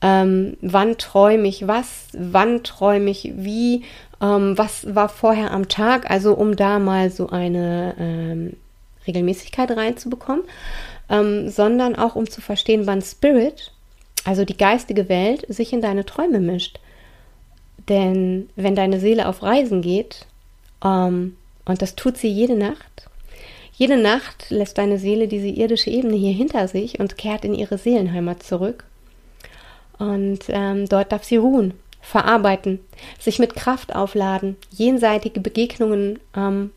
ähm, 0.00 0.56
wann 0.62 0.96
träume 0.96 1.46
ich 1.48 1.68
was, 1.68 2.08
wann 2.12 2.62
träume 2.64 3.10
ich 3.10 3.32
wie, 3.36 3.84
ähm, 4.22 4.56
was 4.56 4.94
war 4.94 5.10
vorher 5.10 5.50
am 5.50 5.68
Tag, 5.68 6.10
also 6.10 6.34
um 6.34 6.56
da 6.56 6.78
mal 6.78 7.10
so 7.10 7.28
eine 7.28 7.94
ähm, 7.98 8.56
Regelmäßigkeit 9.06 9.70
reinzubekommen, 9.70 10.44
ähm, 11.10 11.50
sondern 11.50 11.94
auch 11.94 12.16
um 12.16 12.28
zu 12.28 12.40
verstehen, 12.40 12.86
wann 12.86 13.02
Spirit, 13.02 13.72
also 14.24 14.46
die 14.46 14.56
geistige 14.56 15.10
Welt, 15.10 15.44
sich 15.48 15.74
in 15.74 15.82
deine 15.82 16.06
Träume 16.06 16.40
mischt. 16.40 16.80
Denn 17.88 18.48
wenn 18.56 18.74
deine 18.74 18.98
Seele 18.98 19.28
auf 19.28 19.42
Reisen 19.42 19.82
geht, 19.82 20.26
ähm, 20.84 21.36
und 21.66 21.82
das 21.82 21.94
tut 21.94 22.16
sie 22.16 22.28
jede 22.28 22.56
Nacht. 22.56 23.08
Jede 23.74 23.98
Nacht 23.98 24.46
lässt 24.48 24.78
deine 24.78 24.98
Seele 24.98 25.28
diese 25.28 25.48
irdische 25.48 25.90
Ebene 25.90 26.16
hier 26.16 26.32
hinter 26.32 26.66
sich 26.66 26.98
und 26.98 27.18
kehrt 27.18 27.44
in 27.44 27.54
ihre 27.54 27.76
Seelenheimat 27.76 28.42
zurück. 28.42 28.84
Und 29.98 30.40
ähm, 30.48 30.88
dort 30.88 31.12
darf 31.12 31.24
sie 31.24 31.36
ruhen, 31.36 31.74
verarbeiten, 32.00 32.80
sich 33.18 33.38
mit 33.38 33.54
Kraft 33.54 33.94
aufladen, 33.94 34.56
jenseitige 34.70 35.40
Begegnungen 35.40 36.18
ähm, 36.34 36.70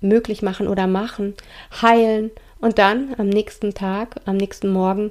möglich 0.00 0.40
machen 0.40 0.68
oder 0.68 0.86
machen, 0.86 1.34
heilen 1.82 2.30
und 2.60 2.78
dann 2.78 3.14
am 3.18 3.28
nächsten 3.28 3.74
Tag, 3.74 4.16
am 4.24 4.36
nächsten 4.36 4.70
Morgen 4.70 5.10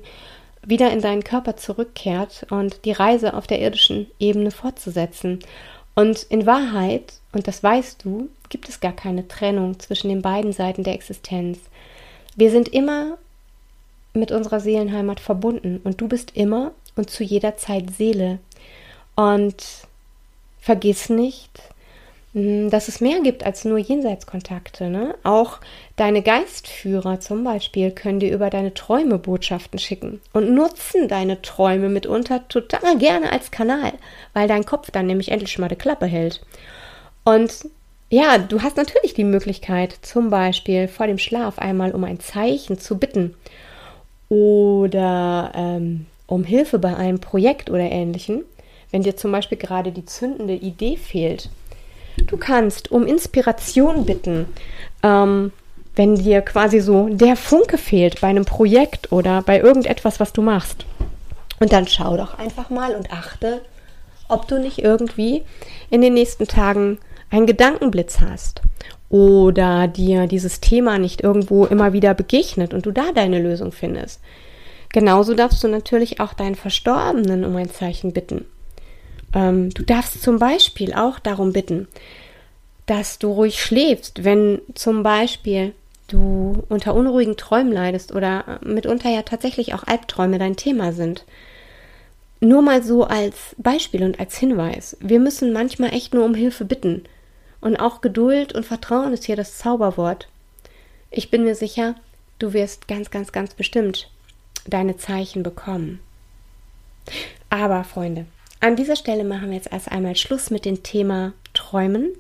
wieder 0.64 0.92
in 0.92 1.02
deinen 1.02 1.24
Körper 1.24 1.58
zurückkehrt 1.58 2.48
und 2.50 2.86
die 2.86 2.92
Reise 2.92 3.36
auf 3.36 3.46
der 3.46 3.60
irdischen 3.60 4.08
Ebene 4.20 4.50
fortzusetzen. 4.50 5.40
Und 5.96 6.24
in 6.24 6.46
Wahrheit, 6.46 7.14
und 7.32 7.48
das 7.48 7.64
weißt 7.64 8.04
du, 8.04 8.30
gibt 8.50 8.70
es 8.70 8.80
gar 8.80 8.92
keine 8.92 9.28
Trennung 9.28 9.80
zwischen 9.80 10.10
den 10.10 10.22
beiden 10.22 10.52
Seiten 10.54 10.84
der 10.84 10.94
Existenz. 10.94 11.58
Wir 12.36 12.52
sind 12.52 12.68
immer 12.68 13.18
mit 14.14 14.32
unserer 14.32 14.60
Seelenheimat 14.60 15.20
verbunden 15.20 15.80
und 15.84 16.00
du 16.00 16.08
bist 16.08 16.32
immer 16.36 16.72
und 16.96 17.10
zu 17.10 17.24
jeder 17.24 17.58
Zeit 17.58 17.92
Seele. 17.92 18.40
Und 19.16 19.64
vergiss 20.60 21.10
nicht, 21.10 21.62
dass 22.36 22.90
es 22.90 23.00
mehr 23.00 23.22
gibt 23.22 23.46
als 23.46 23.64
nur 23.64 23.78
Jenseitskontakte. 23.78 24.90
Ne? 24.90 25.16
Auch 25.24 25.60
deine 25.96 26.22
Geistführer 26.22 27.22
zum 27.22 27.46
Beispiel 27.46 27.92
können 27.92 28.20
dir 28.20 28.34
über 28.34 28.50
deine 28.50 28.74
Träume 28.74 29.18
Botschaften 29.18 29.80
schicken 29.80 30.20
und 30.34 30.54
nutzen 30.54 31.08
deine 31.08 31.42
Träume 31.42 31.88
mitunter 31.88 32.46
total 32.50 32.98
gerne 32.98 33.32
als 33.32 33.52
Kanal, 33.52 33.94
weil 34.34 34.50
dein 34.50 34.66
Kopf 34.66 34.92
dann 34.92 35.08
nämlich 35.08 35.30
endlich 35.32 35.58
mal 35.60 35.70
die 35.70 35.78
Klappe 35.78 36.08
hält. 36.08 36.42
Und 37.24 37.70
ja, 38.10 38.38
du 38.38 38.62
hast 38.62 38.76
natürlich 38.76 39.14
die 39.14 39.24
Möglichkeit, 39.24 39.96
zum 40.02 40.30
Beispiel 40.30 40.90
vor 40.90 41.08
dem 41.08 41.18
Schlaf 41.18 41.58
einmal 41.58 41.94
um 41.94 42.04
ein 42.04 42.20
Zeichen 42.20 42.78
zu 42.78 42.98
bitten 42.98 43.34
oder 44.28 45.54
ähm, 45.56 46.06
um 46.28 46.44
Hilfe 46.44 46.80
bei 46.80 46.98
einem 46.98 47.20
Projekt 47.20 47.70
oder 47.70 47.90
ähnlichem, 47.90 48.44
wenn 48.92 49.04
dir 49.04 49.16
zum 49.16 49.32
Beispiel 49.32 49.58
gerade 49.58 49.94
die 49.94 50.06
zündende 50.06 50.56
Idee 50.56 50.98
fehlt. 50.98 51.50
Du 52.28 52.38
kannst 52.38 52.92
um 52.92 53.06
Inspiration 53.06 54.06
bitten, 54.06 54.48
ähm, 55.04 55.52
wenn 55.96 56.16
dir 56.16 56.42
quasi 56.42 56.80
so 56.80 57.08
der 57.10 57.36
Funke 57.36 57.78
fehlt 57.78 58.22
bei 58.22 58.28
einem 58.28 58.46
Projekt 58.46 59.12
oder 59.12 59.42
bei 59.42 59.60
irgendetwas, 59.60 60.20
was 60.20 60.34
du 60.34 60.42
machst. 60.42 60.86
Und 61.60 61.72
dann 61.72 61.88
schau 61.88 62.18
doch 62.18 62.38
einfach 62.38 62.70
mal 62.70 62.96
und 62.96 63.12
achte, 63.12 63.62
ob 64.28 64.48
du 64.48 64.60
nicht 64.60 64.80
irgendwie 64.80 65.44
in 65.90 66.02
den 66.02 66.14
nächsten 66.14 66.48
Tagen 66.48 66.98
einen 67.30 67.46
Gedankenblitz 67.46 68.20
hast 68.20 68.62
oder 69.10 69.88
dir 69.88 70.28
dieses 70.28 70.60
Thema 70.60 70.98
nicht 70.98 71.22
irgendwo 71.22 71.66
immer 71.66 71.94
wieder 71.94 72.14
begegnet 72.14 72.74
und 72.74 72.86
du 72.86 72.92
da 72.92 73.12
deine 73.14 73.40
Lösung 73.40 73.72
findest. 73.72 74.20
Genauso 74.90 75.34
darfst 75.34 75.64
du 75.64 75.68
natürlich 75.68 76.20
auch 76.20 76.34
deinen 76.34 76.56
Verstorbenen 76.56 77.44
um 77.44 77.56
ein 77.56 77.70
Zeichen 77.70 78.14
bitten. 78.14 78.46
Ähm, 79.36 79.70
du 79.72 79.84
darfst 79.84 80.22
zum 80.22 80.40
Beispiel 80.40 80.94
auch 80.94 81.20
darum 81.20 81.54
bitten, 81.54 81.88
dass 82.86 83.20
du 83.20 83.32
ruhig 83.32 83.62
schläfst, 83.62 84.24
wenn 84.24 84.62
zum 84.74 85.04
Beispiel 85.04 85.74
du 86.08 86.64
unter 86.70 86.96
unruhigen 86.96 87.36
Träumen 87.36 87.74
leidest 87.74 88.14
oder 88.14 88.60
mitunter 88.64 89.10
ja 89.10 89.24
tatsächlich 89.24 89.74
auch 89.74 89.84
Albträume 89.84 90.40
dein 90.40 90.56
Thema 90.56 90.94
sind. 90.94 91.26
Nur 92.40 92.62
mal 92.62 92.84
so 92.84 93.06
als 93.06 93.56
Beispiel 93.58 94.04
und 94.04 94.20
als 94.20 94.38
Hinweis. 94.38 94.98
Wir 95.00 95.20
müssen 95.20 95.52
manchmal 95.52 95.94
echt 95.94 96.14
nur 96.14 96.26
um 96.26 96.36
Hilfe 96.36 96.66
bitten. 96.66 97.04
Und 97.60 97.78
auch 97.78 98.02
Geduld 98.02 98.54
und 98.54 98.66
Vertrauen 98.66 99.14
ist 99.14 99.24
hier 99.24 99.36
das 99.36 99.58
Zauberwort. 99.58 100.28
Ich 101.10 101.32
bin 101.32 101.44
mir 101.44 101.56
sicher, 101.56 101.96
du 102.38 102.54
wirst 102.54 102.88
ganz, 102.88 103.10
ganz, 103.10 103.32
ganz 103.32 103.56
bestimmt 103.56 104.12
deine 104.68 104.98
Zeichen 104.98 105.42
bekommen. 105.42 106.00
Aber 107.50 107.84
Freunde, 107.84 108.28
an 108.60 108.76
dieser 108.76 108.96
Stelle 108.96 109.24
machen 109.24 109.50
wir 109.50 109.58
jetzt 109.58 109.72
erst 109.72 109.92
einmal 109.92 110.16
Schluss 110.16 110.50
mit 110.50 110.66
dem 110.66 110.84
Thema 110.84 111.34
Träumen, 111.54 112.14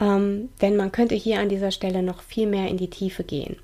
ähm, 0.00 0.48
denn 0.60 0.76
man 0.76 0.92
könnte 0.92 1.14
hier 1.14 1.40
an 1.40 1.48
dieser 1.48 1.70
Stelle 1.70 2.02
noch 2.02 2.22
viel 2.22 2.46
mehr 2.46 2.68
in 2.68 2.76
die 2.76 2.90
Tiefe 2.90 3.24
gehen. 3.24 3.56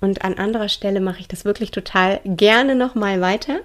Und 0.00 0.24
an 0.24 0.34
anderer 0.34 0.68
Stelle 0.68 1.00
mache 1.00 1.20
ich 1.20 1.28
das 1.28 1.44
wirklich 1.44 1.70
total 1.70 2.20
gerne 2.24 2.74
nochmal 2.74 3.20
weiter. 3.20 3.60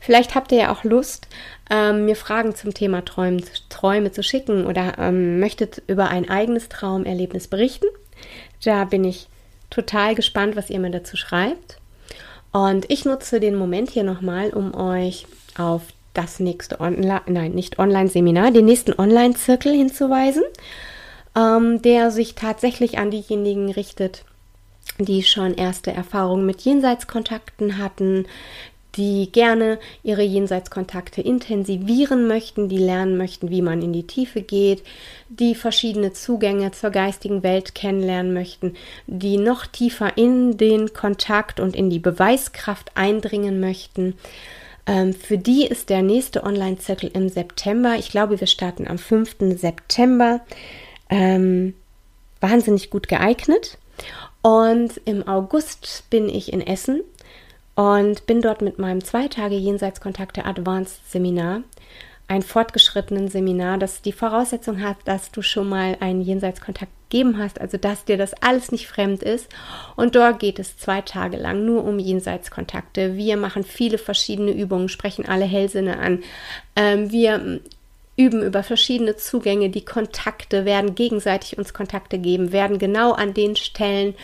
Vielleicht 0.00 0.34
habt 0.34 0.52
ihr 0.52 0.58
ja 0.58 0.72
auch 0.72 0.84
Lust, 0.84 1.28
ähm, 1.70 2.04
mir 2.04 2.16
Fragen 2.16 2.54
zum 2.54 2.72
Thema 2.72 3.04
Träumen, 3.04 3.44
Träume 3.68 4.12
zu 4.12 4.22
schicken 4.22 4.66
oder 4.66 4.98
ähm, 4.98 5.40
möchtet 5.40 5.82
über 5.86 6.08
ein 6.08 6.30
eigenes 6.30 6.68
Traumerlebnis 6.68 7.48
berichten. 7.48 7.86
Da 8.64 8.84
bin 8.84 9.04
ich 9.04 9.28
total 9.70 10.14
gespannt, 10.14 10.56
was 10.56 10.70
ihr 10.70 10.78
mir 10.78 10.90
dazu 10.90 11.16
schreibt. 11.16 11.78
Und 12.52 12.90
ich 12.90 13.04
nutze 13.04 13.40
den 13.40 13.56
Moment 13.56 13.90
hier 13.90 14.04
nochmal, 14.04 14.50
um 14.50 14.74
euch 14.74 15.26
auf 15.58 15.82
das 16.16 16.40
nächste 16.40 16.80
Online, 16.80 17.22
nein, 17.26 17.52
nicht 17.52 17.78
Online-Seminar, 17.78 18.50
den 18.50 18.64
nächsten 18.64 18.98
Online-Zirkel 18.98 19.72
hinzuweisen, 19.72 20.42
ähm, 21.36 21.82
der 21.82 22.10
sich 22.10 22.34
tatsächlich 22.34 22.98
an 22.98 23.10
diejenigen 23.10 23.70
richtet, 23.70 24.24
die 24.98 25.22
schon 25.22 25.54
erste 25.54 25.92
Erfahrungen 25.92 26.46
mit 26.46 26.62
Jenseitskontakten 26.62 27.78
hatten, 27.78 28.26
die 28.96 29.30
gerne 29.30 29.78
ihre 30.02 30.22
Jenseitskontakte 30.22 31.20
intensivieren 31.20 32.26
möchten, 32.26 32.68
die 32.68 32.78
lernen 32.78 33.16
möchten, 33.16 33.50
wie 33.50 33.62
man 33.62 33.82
in 33.82 33.92
die 33.92 34.06
Tiefe 34.06 34.40
geht, 34.40 34.82
die 35.28 35.54
verschiedene 35.54 36.12
Zugänge 36.12 36.72
zur 36.72 36.90
geistigen 36.90 37.42
Welt 37.42 37.74
kennenlernen 37.74 38.32
möchten, 38.32 38.74
die 39.06 39.36
noch 39.36 39.66
tiefer 39.66 40.16
in 40.16 40.56
den 40.56 40.94
Kontakt 40.94 41.60
und 41.60 41.76
in 41.76 41.90
die 41.90 41.98
Beweiskraft 41.98 42.90
eindringen 42.94 43.60
möchten. 43.60 44.14
Ähm, 44.86 45.12
für 45.12 45.38
die 45.38 45.66
ist 45.66 45.90
der 45.90 46.02
nächste 46.02 46.44
Online-Zirkel 46.44 47.10
im 47.12 47.28
September. 47.28 47.96
Ich 47.98 48.10
glaube, 48.10 48.40
wir 48.40 48.46
starten 48.46 48.86
am 48.86 48.98
5. 48.98 49.36
September. 49.56 50.40
Ähm, 51.10 51.74
wahnsinnig 52.40 52.90
gut 52.90 53.08
geeignet. 53.08 53.78
Und 54.42 55.00
im 55.04 55.26
August 55.26 56.04
bin 56.10 56.28
ich 56.28 56.52
in 56.52 56.60
Essen 56.60 57.02
und 57.74 58.26
bin 58.26 58.40
dort 58.40 58.62
mit 58.62 58.78
meinem 58.78 59.02
zwei 59.02 59.28
Tage 59.28 59.56
Jenseitskontakte 59.56 60.44
Advanced 60.44 61.10
Seminar, 61.10 61.62
ein 62.28 62.42
fortgeschrittenen 62.42 63.28
Seminar, 63.28 63.78
das 63.78 64.02
die 64.02 64.12
Voraussetzung 64.12 64.82
hat, 64.82 64.96
dass 65.04 65.30
du 65.30 65.42
schon 65.42 65.68
mal 65.68 65.96
einen 66.00 66.20
Jenseitskontakt 66.20 66.90
gegeben 67.08 67.38
hast, 67.38 67.60
also 67.60 67.78
dass 67.78 68.04
dir 68.04 68.16
das 68.16 68.34
alles 68.42 68.72
nicht 68.72 68.88
fremd 68.88 69.22
ist. 69.22 69.48
Und 69.94 70.16
dort 70.16 70.40
geht 70.40 70.58
es 70.58 70.76
zwei 70.76 71.02
Tage 71.02 71.36
lang 71.36 71.64
nur 71.64 71.84
um 71.84 71.98
Jenseitskontakte. 71.98 73.16
Wir 73.16 73.36
machen 73.36 73.62
viele 73.62 73.98
verschiedene 73.98 74.50
Übungen, 74.50 74.88
sprechen 74.88 75.26
alle 75.26 75.44
Hellsinne 75.44 75.98
an. 75.98 76.24
Ähm, 76.74 77.12
wir 77.12 77.60
üben 78.16 78.42
über 78.42 78.62
verschiedene 78.62 79.16
Zugänge, 79.16 79.68
die 79.68 79.84
Kontakte 79.84 80.64
werden 80.64 80.94
gegenseitig 80.94 81.58
uns 81.58 81.74
Kontakte 81.74 82.18
geben, 82.18 82.50
werden 82.50 82.78
genau 82.78 83.12
an 83.12 83.34
den 83.34 83.56
Stellen, 83.56 84.14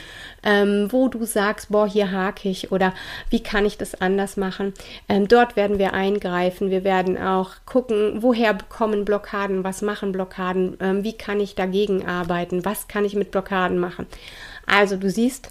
ähm, 0.43 0.89
wo 0.91 1.09
du 1.09 1.25
sagst, 1.25 1.71
boah, 1.71 1.87
hier 1.87 2.11
hake 2.11 2.49
ich 2.49 2.73
oder 2.73 2.95
wie 3.31 3.43
kann 3.43 3.67
ich 3.67 3.77
das 3.77 3.95
anders 4.01 4.37
machen. 4.37 4.73
Ähm, 5.09 5.29
dort 5.29 5.57
werden 5.57 5.79
wir 5.79 5.93
eingreifen. 5.93 6.71
Wir 6.71 6.85
werden 6.85 7.19
auch 7.19 7.51
gucken, 7.67 8.23
woher 8.23 8.55
bekommen 8.55 9.05
Blockaden, 9.05 9.63
was 9.63 9.83
machen 9.83 10.13
Blockaden, 10.13 10.79
ähm, 10.81 11.05
wie 11.05 11.13
kann 11.13 11.39
ich 11.39 11.55
dagegen 11.55 12.07
arbeiten, 12.07 12.65
was 12.65 12.89
kann 12.89 13.05
ich 13.05 13.15
mit 13.15 13.31
Blockaden 13.31 13.79
machen. 13.79 14.07
Also 14.67 14.97
du 14.97 15.11
siehst, 15.11 15.51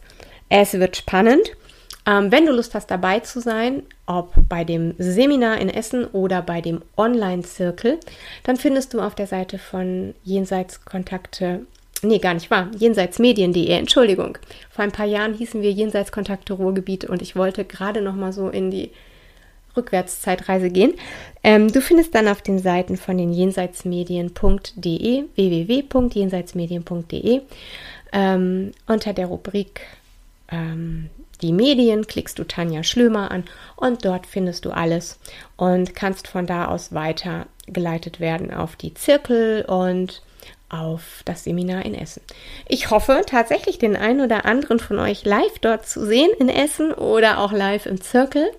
es 0.49 0.73
wird 0.73 0.97
spannend. 0.97 1.51
Ähm, 2.05 2.31
wenn 2.31 2.45
du 2.45 2.51
Lust 2.51 2.73
hast, 2.73 2.89
dabei 2.89 3.19
zu 3.19 3.41
sein, 3.41 3.83
ob 4.07 4.33
bei 4.49 4.63
dem 4.63 4.95
Seminar 4.97 5.59
in 5.59 5.69
Essen 5.69 6.05
oder 6.05 6.41
bei 6.41 6.61
dem 6.61 6.81
Online-Zirkel, 6.97 7.99
dann 8.43 8.57
findest 8.57 8.93
du 8.93 9.01
auf 9.01 9.13
der 9.13 9.27
Seite 9.27 9.59
von 9.59 10.15
Jenseitskontakte, 10.23 11.61
nee, 12.01 12.17
gar 12.17 12.33
nicht 12.33 12.49
wahr, 12.49 12.71
jenseitsmedien.de, 12.75 13.69
Entschuldigung. 13.69 14.39
Vor 14.71 14.83
ein 14.83 14.91
paar 14.91 15.05
Jahren 15.05 15.35
hießen 15.35 15.61
wir 15.61 15.71
Jenseitskontakte 15.71 16.53
Ruhrgebiet 16.53 17.05
und 17.05 17.21
ich 17.21 17.35
wollte 17.35 17.65
gerade 17.65 18.01
noch 18.01 18.15
mal 18.15 18.33
so 18.33 18.49
in 18.49 18.71
die 18.71 18.89
Rückwärtszeitreise 19.77 20.71
gehen. 20.71 20.95
Ähm, 21.43 21.71
du 21.71 21.81
findest 21.81 22.15
dann 22.15 22.27
auf 22.27 22.41
den 22.41 22.57
Seiten 22.59 22.97
von 22.97 23.17
den 23.17 23.31
jenseitsmedien.de, 23.31 25.23
www.jenseitsmedien.de, 25.35 27.41
ähm, 28.11 28.71
unter 28.87 29.13
der 29.13 29.27
Rubrik 29.27 29.81
ähm, 30.51 31.09
die 31.41 31.53
Medien, 31.53 32.07
klickst 32.07 32.39
du 32.39 32.43
Tanja 32.43 32.83
Schlömer 32.83 33.31
an 33.31 33.43
und 33.75 34.05
dort 34.05 34.25
findest 34.25 34.65
du 34.65 34.71
alles 34.71 35.19
und 35.57 35.95
kannst 35.95 36.27
von 36.27 36.45
da 36.45 36.67
aus 36.67 36.93
weitergeleitet 36.93 38.19
werden 38.19 38.53
auf 38.53 38.75
die 38.75 38.93
Zirkel 38.93 39.65
und 39.65 40.21
auf 40.69 41.21
das 41.25 41.43
Seminar 41.43 41.85
in 41.85 41.95
Essen. 41.95 42.21
Ich 42.67 42.89
hoffe 42.89 43.23
tatsächlich 43.25 43.77
den 43.77 43.95
einen 43.95 44.21
oder 44.21 44.45
anderen 44.45 44.79
von 44.79 44.99
euch 44.99 45.25
live 45.25 45.59
dort 45.59 45.87
zu 45.87 46.05
sehen 46.05 46.31
in 46.39 46.49
Essen 46.49 46.93
oder 46.93 47.39
auch 47.39 47.51
live 47.51 47.85
im 47.85 47.99
Zirkel. 48.01 48.49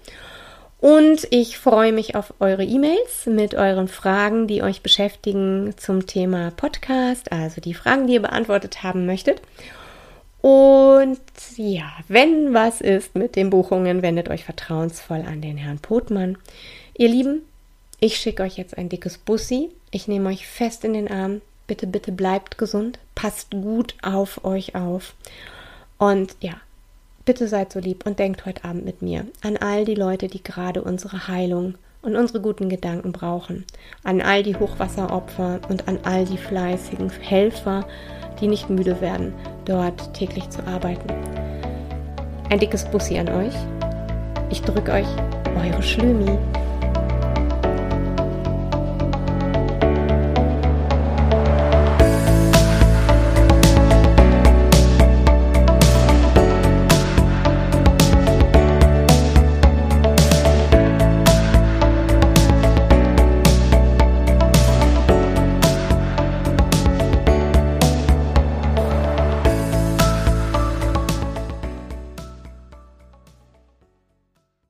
Und 0.78 1.28
ich 1.30 1.58
freue 1.58 1.92
mich 1.92 2.16
auf 2.16 2.34
eure 2.40 2.64
E-Mails 2.64 3.26
mit 3.26 3.54
euren 3.54 3.86
Fragen, 3.86 4.48
die 4.48 4.64
euch 4.64 4.82
beschäftigen 4.82 5.74
zum 5.76 6.06
Thema 6.06 6.50
Podcast, 6.50 7.30
also 7.30 7.60
die 7.60 7.72
Fragen, 7.72 8.08
die 8.08 8.14
ihr 8.14 8.22
beantwortet 8.22 8.82
haben 8.82 9.06
möchtet. 9.06 9.40
Und 10.42 11.20
ja, 11.56 11.92
wenn 12.08 12.52
was 12.52 12.80
ist 12.80 13.14
mit 13.14 13.36
den 13.36 13.48
Buchungen, 13.48 14.02
wendet 14.02 14.28
euch 14.28 14.44
vertrauensvoll 14.44 15.20
an 15.20 15.40
den 15.40 15.56
Herrn 15.56 15.78
Potmann. 15.78 16.36
Ihr 16.94 17.08
Lieben, 17.08 17.42
ich 18.00 18.16
schicke 18.16 18.42
euch 18.42 18.56
jetzt 18.56 18.76
ein 18.76 18.88
dickes 18.88 19.18
Bussi. 19.18 19.70
Ich 19.92 20.08
nehme 20.08 20.28
euch 20.28 20.48
fest 20.48 20.84
in 20.84 20.94
den 20.94 21.08
Arm. 21.08 21.40
Bitte, 21.68 21.86
bitte 21.86 22.10
bleibt 22.10 22.58
gesund. 22.58 22.98
Passt 23.14 23.52
gut 23.52 23.94
auf 24.02 24.44
euch 24.44 24.74
auf. 24.74 25.14
Und 25.96 26.34
ja, 26.40 26.54
bitte 27.24 27.46
seid 27.46 27.72
so 27.72 27.78
lieb 27.78 28.04
und 28.04 28.18
denkt 28.18 28.44
heute 28.44 28.64
Abend 28.64 28.84
mit 28.84 29.00
mir 29.00 29.26
an 29.42 29.56
all 29.56 29.84
die 29.84 29.94
Leute, 29.94 30.26
die 30.26 30.42
gerade 30.42 30.82
unsere 30.82 31.28
Heilung 31.28 31.76
und 32.02 32.16
unsere 32.16 32.40
guten 32.40 32.68
Gedanken 32.68 33.12
brauchen. 33.12 33.64
An 34.02 34.20
all 34.20 34.42
die 34.42 34.56
Hochwasseropfer 34.56 35.60
und 35.68 35.88
an 35.88 35.98
all 36.02 36.24
die 36.24 36.36
fleißigen 36.36 37.10
Helfer, 37.10 37.86
die 38.40 38.48
nicht 38.48 38.68
müde 38.68 39.00
werden, 39.00 39.32
dort 39.64 40.12
täglich 40.14 40.50
zu 40.50 40.66
arbeiten. 40.66 41.08
Ein 42.50 42.58
dickes 42.58 42.84
Bussi 42.84 43.18
an 43.18 43.28
euch. 43.28 43.54
Ich 44.50 44.60
drücke 44.62 44.92
euch, 44.92 45.06
eure 45.56 45.82
Schlömi. 45.82 46.38